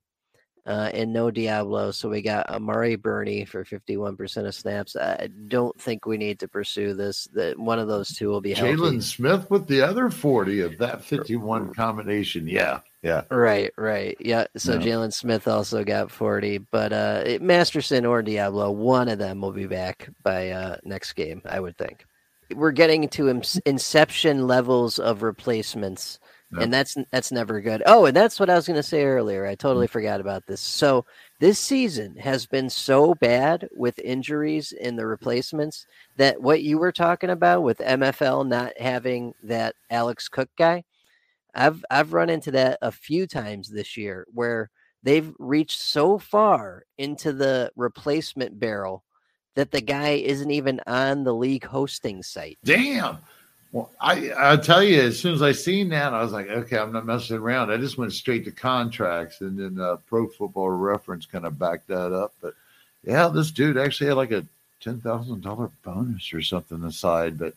[0.67, 1.93] uh, and no Deablo.
[1.93, 4.95] So we got Amari Burney for 51% of snaps.
[4.95, 7.27] I don't think we need to pursue this.
[7.33, 8.73] That one of those two will be healthy.
[8.75, 12.47] Jalen Smith with the other 40 of that 51 combination.
[12.47, 12.81] Yeah.
[13.01, 13.21] Yeah.
[13.31, 14.17] Right, right.
[14.19, 14.47] Yeah.
[14.57, 14.79] So Yeah.
[14.79, 19.53] Jalen Smith also got 40, but uh it- Masterson or Deablo, one of them will
[19.53, 22.05] be back by uh next game, I would think.
[22.53, 23.27] We're getting to
[23.65, 26.17] inception levels of replacements,
[26.51, 27.83] And that's that's never good.
[27.85, 29.45] Oh, and that's what I was going to say earlier.
[29.45, 29.91] I totally Mm.
[29.91, 30.61] forgot about this.
[30.61, 31.05] So,
[31.39, 35.85] this season has been so bad with injuries in the replacements
[36.15, 40.83] that what you were talking about with MFL not having that Alex Cook guy,
[41.53, 44.69] I've I've run into that a few times this year where
[45.03, 49.03] they've reached so far into the replacement barrel
[49.55, 52.57] that the guy isn't even on the league hosting site.
[52.63, 53.17] Damn.
[53.71, 56.77] Well, I I'll tell you, as soon as I seen that, I was like, okay,
[56.77, 57.71] I'm not messing around.
[57.71, 61.87] I just went straight to contracts, and then uh, Pro Football Reference kind of backed
[61.87, 62.33] that up.
[62.41, 62.53] But
[63.03, 64.45] yeah, this dude actually had like a
[64.79, 67.37] ten thousand dollar bonus or something aside.
[67.37, 67.53] But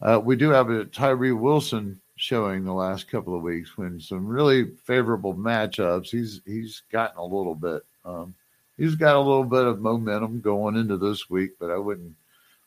[0.00, 4.26] uh, we do have a Tyree Wilson showing the last couple of weeks when some
[4.26, 6.10] really favorable matchups.
[6.10, 7.82] He's he's gotten a little bit.
[8.04, 8.34] Um,
[8.76, 12.14] he's got a little bit of momentum going into this week, but I wouldn't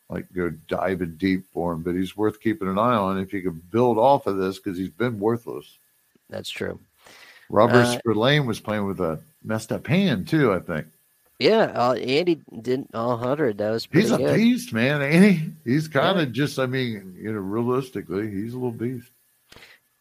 [0.08, 3.42] like go diving deep for him, but he's worth keeping an eye on if you
[3.42, 5.78] can build off of this because he's been worthless.
[6.30, 6.78] That's true.
[7.50, 10.52] Robert Uh, Spillane was playing with a messed up hand too.
[10.52, 10.86] I think
[11.38, 13.58] Yeah, uh, Andy didn't all hundred.
[13.58, 14.36] That was pretty he's a good.
[14.36, 15.02] beast, man.
[15.02, 15.52] Andy.
[15.64, 16.58] He's kind of just.
[16.58, 19.10] I mean, you know, realistically, he's a little beast.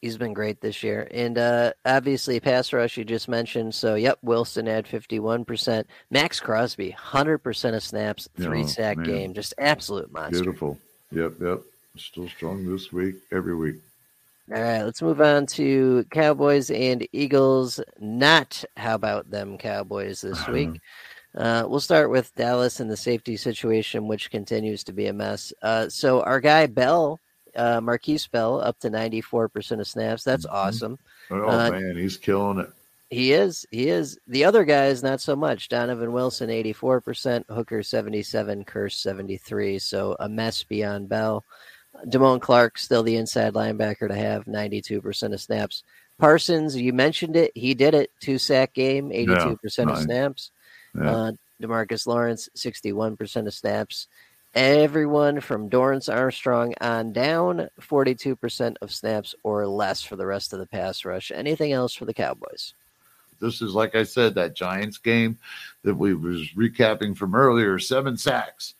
[0.03, 1.07] He's been great this year.
[1.11, 3.73] And uh, obviously, pass rush you just mentioned.
[3.73, 5.85] So, yep, Wilson had 51%.
[6.11, 9.05] Maxx Crosby, 100% of snaps, three Oh, sack man.
[9.05, 9.33] game.
[9.33, 10.43] Just absolute monster.
[10.43, 10.77] Beautiful.
[11.13, 11.61] Yep, yep.
[11.95, 13.15] Still strong this week.
[13.31, 13.75] Every week.
[14.53, 17.79] All right, let's move on to Cowboys and Eagles.
[17.97, 20.81] Not how about them Cowboys this week.
[21.33, 25.53] Uh, we'll start with Dallas and the safety situation, which continues to be a mess.
[25.61, 27.21] Uh, so our guy Bell,
[27.55, 30.23] uh, Markquese Bell, up to 94% of snaps.
[30.23, 30.53] That's Mhm.
[30.53, 30.99] awesome.
[31.31, 32.69] Oh Uh, man, he's killing it.
[33.09, 33.65] He is.
[33.69, 34.17] He is.
[34.27, 35.69] The other guys, not so much.
[35.69, 37.45] Donovan Wilson, 84%.
[37.47, 38.65] Hooker, 77.
[38.65, 39.77] Kearse, 73.
[39.77, 41.43] So a mess beyond Bell.
[42.07, 45.83] Damone Clark, still the inside linebacker to have 92% of snaps.
[46.17, 47.51] Parsons, you mentioned it.
[47.53, 48.09] He did it.
[48.19, 50.51] Two sack game, 82% of snaps.
[50.95, 51.11] Yeah.
[51.15, 51.31] Uh,
[51.61, 54.07] Demarcus Lawrence, 61% of snaps.
[54.55, 60.59] Everyone from Dorance Armstrong on down, 42% of snaps or less for the rest of
[60.59, 61.31] the pass rush.
[61.33, 62.75] Anything else for the Cowboys?
[63.39, 65.39] This is like I said, that Giants game
[65.83, 67.79] that we was recapping from earlier.
[67.79, 68.75] Seven sacks.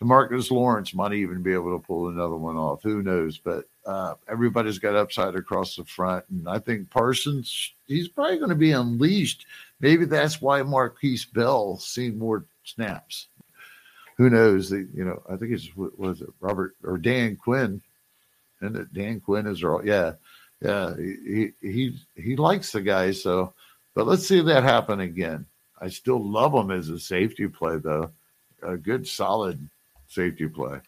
[0.00, 2.84] Demarcus Lawrence might even be able to pull another one off.
[2.84, 3.38] Who knows?
[3.38, 8.50] But uh, everybody's got upside across the front, and I think Parsons he's probably going
[8.50, 9.46] to be unleashed.
[9.80, 13.26] Maybe that's why Markquese Bell seen more snaps.
[14.18, 14.70] Who knows?
[14.70, 17.80] The, you know, I think it's was it Robert or Dan Quinn,
[18.60, 20.12] and Dan Quinn is all yeah,
[20.60, 20.94] yeah.
[20.96, 23.54] He he, he likes the guy so.
[23.94, 25.46] But let's see that happen again.
[25.80, 28.10] I still love him as a safety play, though.
[28.62, 29.68] A good, solid
[30.08, 30.80] safety play.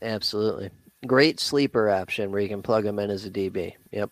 [0.00, 0.70] Absolutely.
[1.06, 3.74] Great sleeper option where you can plug him in as a DB.
[3.92, 4.10] Yep.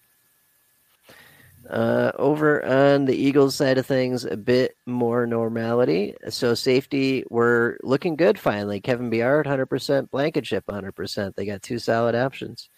[1.70, 6.14] Uh, over on the Eagles side of things, a bit more normality.
[6.28, 8.80] So safety, we're looking good finally.
[8.80, 10.10] Kevin Byard, 100%.
[10.10, 11.34] Blankenship, 100%.
[11.36, 12.68] They got two solid options.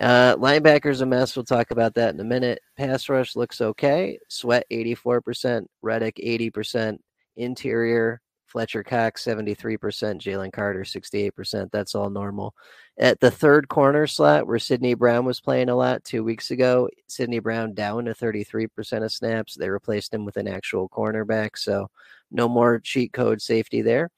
[0.00, 1.36] Uh, linebackers a mess.
[1.36, 2.60] We'll talk about that in a minute.
[2.78, 4.18] Pass rush looks okay.
[4.28, 6.98] Sweat 84%, Reddick 80%,
[7.36, 9.78] interior Fletcher Cox 73%,
[10.20, 11.70] Jalen Carter 68%.
[11.70, 12.54] That's all normal.
[12.98, 16.88] At the third corner slot where Sydney Brown was playing a lot two weeks ago,
[17.06, 19.54] Sydney Brown down to 33% of snaps.
[19.54, 21.90] They replaced him with an actual cornerback, so
[22.30, 24.10] no more cheat code safety there.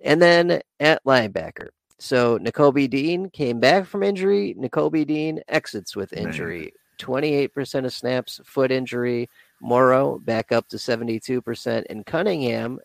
[0.00, 1.68] And then at linebacker,
[1.98, 4.56] so Nakobe Dean came back from injury.
[4.58, 6.72] Nakobe Dean exits with injury.
[6.98, 9.28] 28% of snaps, foot injury.
[9.60, 12.80] Morrow back up to 72%, and Cunningham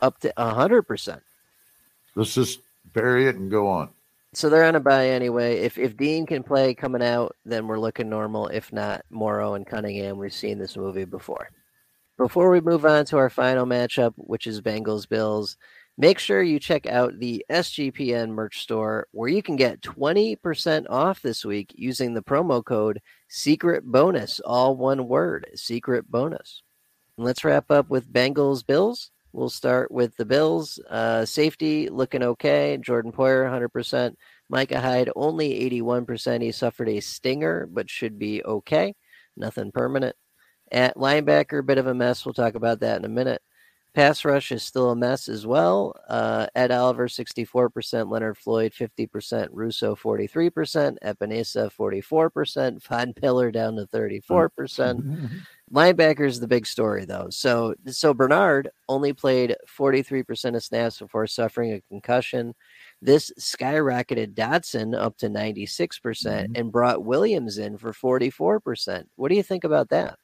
[0.00, 1.20] up to 100%.
[2.14, 2.60] Let's just
[2.92, 3.88] bury it and go on.
[4.34, 5.60] So they're on a buy anyway.
[5.60, 8.48] If if Dean can play coming out, then we're looking normal.
[8.48, 11.48] If not, Morrow and Cunningham, we've seen this movie before.
[12.18, 15.56] Before we move on to our final matchup, which is Bengals Bills,
[15.96, 21.22] make sure you check out the SGPN merch store where you can get 20% off
[21.22, 26.62] this week using the promo code secret bonus, all one word, secret bonus.
[27.16, 29.10] And let's wrap up with Bengals Bills.
[29.32, 30.78] We'll start with the Bills.
[30.88, 32.78] Uh, safety looking okay.
[32.80, 34.14] Jordan Poyer, 100%.
[34.48, 36.42] Micah Hyde only 81%.
[36.42, 38.94] He suffered a stinger, but should be okay.
[39.36, 40.16] Nothing permanent.
[40.72, 42.24] At linebacker, bit of a mess.
[42.24, 43.42] We'll talk about that in a minute.
[43.94, 45.94] Pass rush is still a mess as well.
[46.08, 48.10] Uh, Ed Oliver, 64%.
[48.10, 49.48] Leonard Floyd, 50%.
[49.50, 50.96] Rousseau, 43%.
[51.02, 52.82] Epenesa, 44%.
[52.82, 55.42] Von Miller down to 34%.
[55.72, 57.28] Linebacker is the big story, though.
[57.30, 62.54] So, so Bernard only played 43% of snaps before suffering a concussion.
[63.02, 69.04] This skyrocketed Dotson up to 96% and brought Williams in for 44%.
[69.16, 70.18] What do you think about that?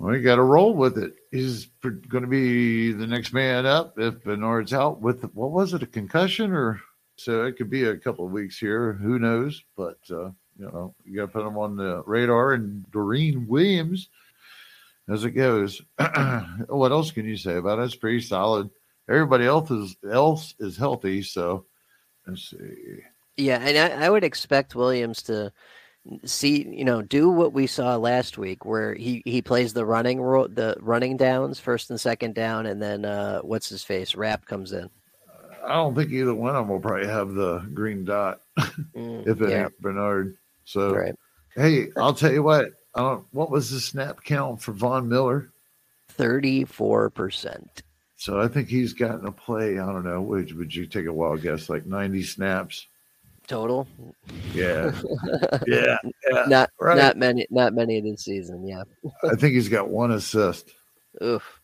[0.00, 1.12] Well, you got to roll with it.
[1.30, 5.82] He's going to be the next man up if Bernard's out with what was it,
[5.82, 6.80] a concussion or
[7.16, 7.44] so?
[7.44, 8.94] It could be a couple of weeks here.
[8.94, 9.62] Who knows?
[9.76, 12.54] But uh, you know, you got to put him on the radar.
[12.54, 14.08] And Doreen Williams,
[15.10, 15.82] as it goes,
[16.68, 17.84] what else can you say about it?
[17.84, 18.70] It's pretty solid.
[19.08, 21.66] Everybody else is else is healthy, so
[22.26, 23.00] let's see.
[23.36, 25.52] Yeah, and I, I would expect Williams to
[26.24, 30.18] see you know do what we saw last week where he he plays the running
[30.18, 34.72] the running downs first and second down and then uh what's his face Rapp comes
[34.72, 34.88] in
[35.62, 39.42] i don't think either one of them will probably have the green dot mm, if
[39.42, 39.64] it yeah.
[39.64, 41.14] ain't bernard so right.
[41.54, 45.50] hey i'll tell you what don't what was the snap count for von miller
[46.16, 47.66] 34%
[48.16, 51.12] so i think he's gotten a play i don't know would, would you take a
[51.12, 52.86] wild guess like 90 snaps
[53.50, 53.86] total.
[54.54, 54.92] Yeah,
[55.66, 55.98] yeah,
[56.30, 56.44] yeah.
[56.46, 56.96] Not right.
[56.96, 58.66] not many, not many this season.
[58.66, 58.84] Yeah,
[59.24, 60.70] I think he's got one assist.
[61.22, 61.60] Oof,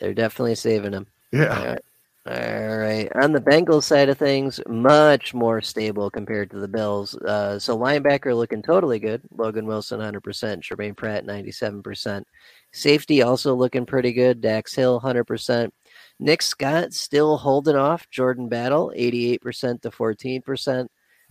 [0.00, 1.06] they're definitely saving him.
[1.30, 1.58] Yeah.
[1.58, 1.84] All right.
[2.28, 3.08] All right.
[3.14, 7.14] On the Bengals side of things, much more stable compared to the Bills.
[7.14, 9.22] Uh, so linebacker looking totally good.
[9.30, 10.20] Logan Wilson, 100%.
[10.20, 12.24] Jermaine Pratt, 97%.
[12.72, 14.40] Safety also looking pretty good.
[14.40, 15.70] Dax Hill, 100%.
[16.18, 18.10] Nick Scott still holding off.
[18.10, 20.88] Jordan Battle, 88% to 14%.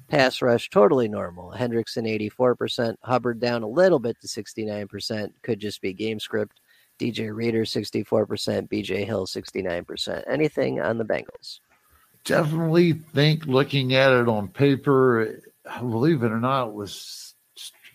[0.08, 1.52] Pass rush, totally normal.
[1.52, 2.08] Hendrickson,
[2.40, 2.96] 84%.
[3.04, 5.30] Hubbard down a little bit to 69%.
[5.42, 6.62] Could just be game script.
[7.00, 8.70] DJ Reader, 64%.
[8.70, 10.24] BJ Hill, 69%.
[10.28, 11.60] Anything on the Bengals?
[12.24, 15.42] Definitely think looking at it on paper,
[15.80, 17.36] believe it or not, was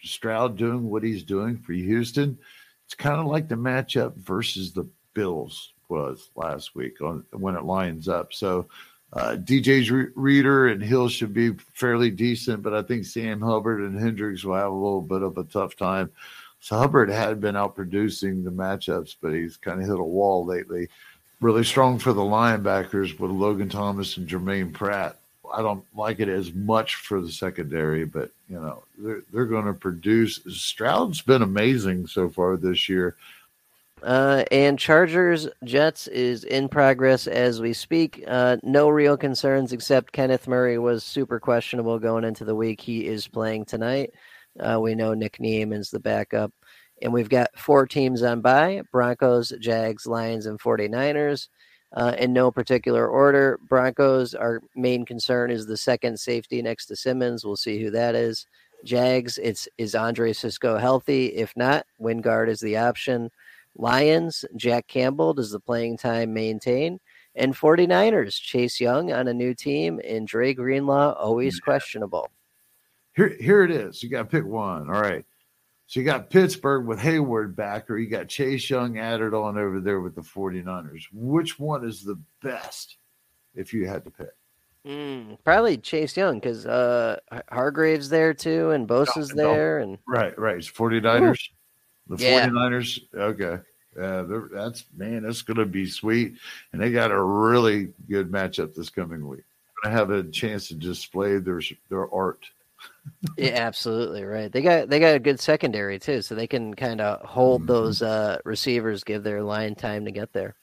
[0.02, 2.38] Stroud doing what he's doing for Houston.
[2.86, 7.64] It's kind of like the matchup versus the Bills was last week on when it
[7.64, 8.32] lines up.
[8.32, 8.68] So
[9.12, 13.80] uh, DJ's re- reader and Hill should be fairly decent, but I think Sam Hubbard
[13.80, 16.10] and Hendricks will have a little bit of a tough time.
[16.60, 20.44] So Hubbard had been out producing the matchups, but he's kind of hit a wall
[20.44, 20.88] lately.
[21.40, 25.16] Really strong for the linebackers with Logan Thomas and Jermaine Pratt.
[25.52, 29.64] I don't like it as much for the secondary, but you know they're they're going
[29.64, 30.40] to produce.
[30.48, 33.16] Stroud's been amazing so far this year.
[34.02, 38.24] Uh, and Chargers Jets is in progress as we speak.
[38.26, 42.80] Uh, no real concerns except Kenneth Murray was super questionable going into the week.
[42.80, 44.14] He is playing tonight.
[44.58, 46.52] Uh, we know Nick Niemann's the backup.
[47.02, 51.48] And we've got four teams on by Broncos, Jags, Lions, and 49ers.
[51.92, 53.58] Uh, in no particular order.
[53.68, 57.44] Broncos, our main concern is the second safety next to Simmons.
[57.44, 58.46] We'll see who that is.
[58.84, 61.26] Jags, it's is Andre Cisco healthy?
[61.26, 63.30] If not, Wingard is the option.
[63.76, 67.00] Lions, Jack Campbell, does the playing time maintain?
[67.34, 72.30] And 49ers, Chase Young on a new team, and Dre Greenlaw, always questionable.
[73.14, 74.02] Here, here it is.
[74.02, 74.88] You got to pick one.
[74.88, 75.24] All right.
[75.86, 79.80] So you got Pittsburgh with Heyward back, or you got Chase Young added on over
[79.80, 81.02] there with the 49ers.
[81.12, 82.96] Which one is the best
[83.56, 84.30] if you had to pick?
[84.86, 87.18] Mm, probably Chase Young because uh,
[87.50, 89.52] Hargrave's there too, and Bosa's no, no.
[89.52, 90.56] there, and right, right.
[90.56, 91.48] It's 49ers.
[92.08, 92.16] Ooh.
[92.16, 92.48] The yeah.
[92.48, 93.62] 49ers, okay.
[93.96, 96.34] Yeah, that's man, that's going to be sweet,
[96.72, 99.42] and they got a really good matchup this coming week.
[99.82, 102.48] Going to have a chance to display their their art.
[103.36, 104.50] Yeah, absolutely right.
[104.50, 107.72] They got they got a good secondary too, so they can kind of hold mm-hmm.
[107.72, 110.54] those uh, receivers, give their line time to get there.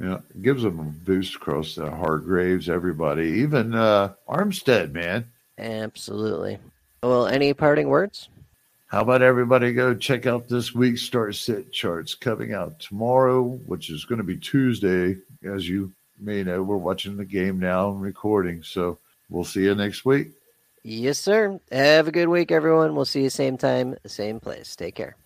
[0.00, 5.26] Yeah, it gives them a boost across the Hargraves, everybody, even uh, Armstead, man.
[5.58, 6.58] Absolutely.
[7.02, 8.30] Well, any parting words?
[8.86, 13.90] How about everybody go check out this week's start sit charts coming out tomorrow, which
[13.90, 15.16] is going to be Tuesday.
[15.44, 18.62] As you may know, we're watching the game now and recording.
[18.62, 20.32] So we'll see you next week.
[20.82, 21.60] Yes, sir.
[21.70, 22.94] Have a good week, everyone.
[22.94, 24.76] We'll see you same time, same place.
[24.76, 25.19] Take care.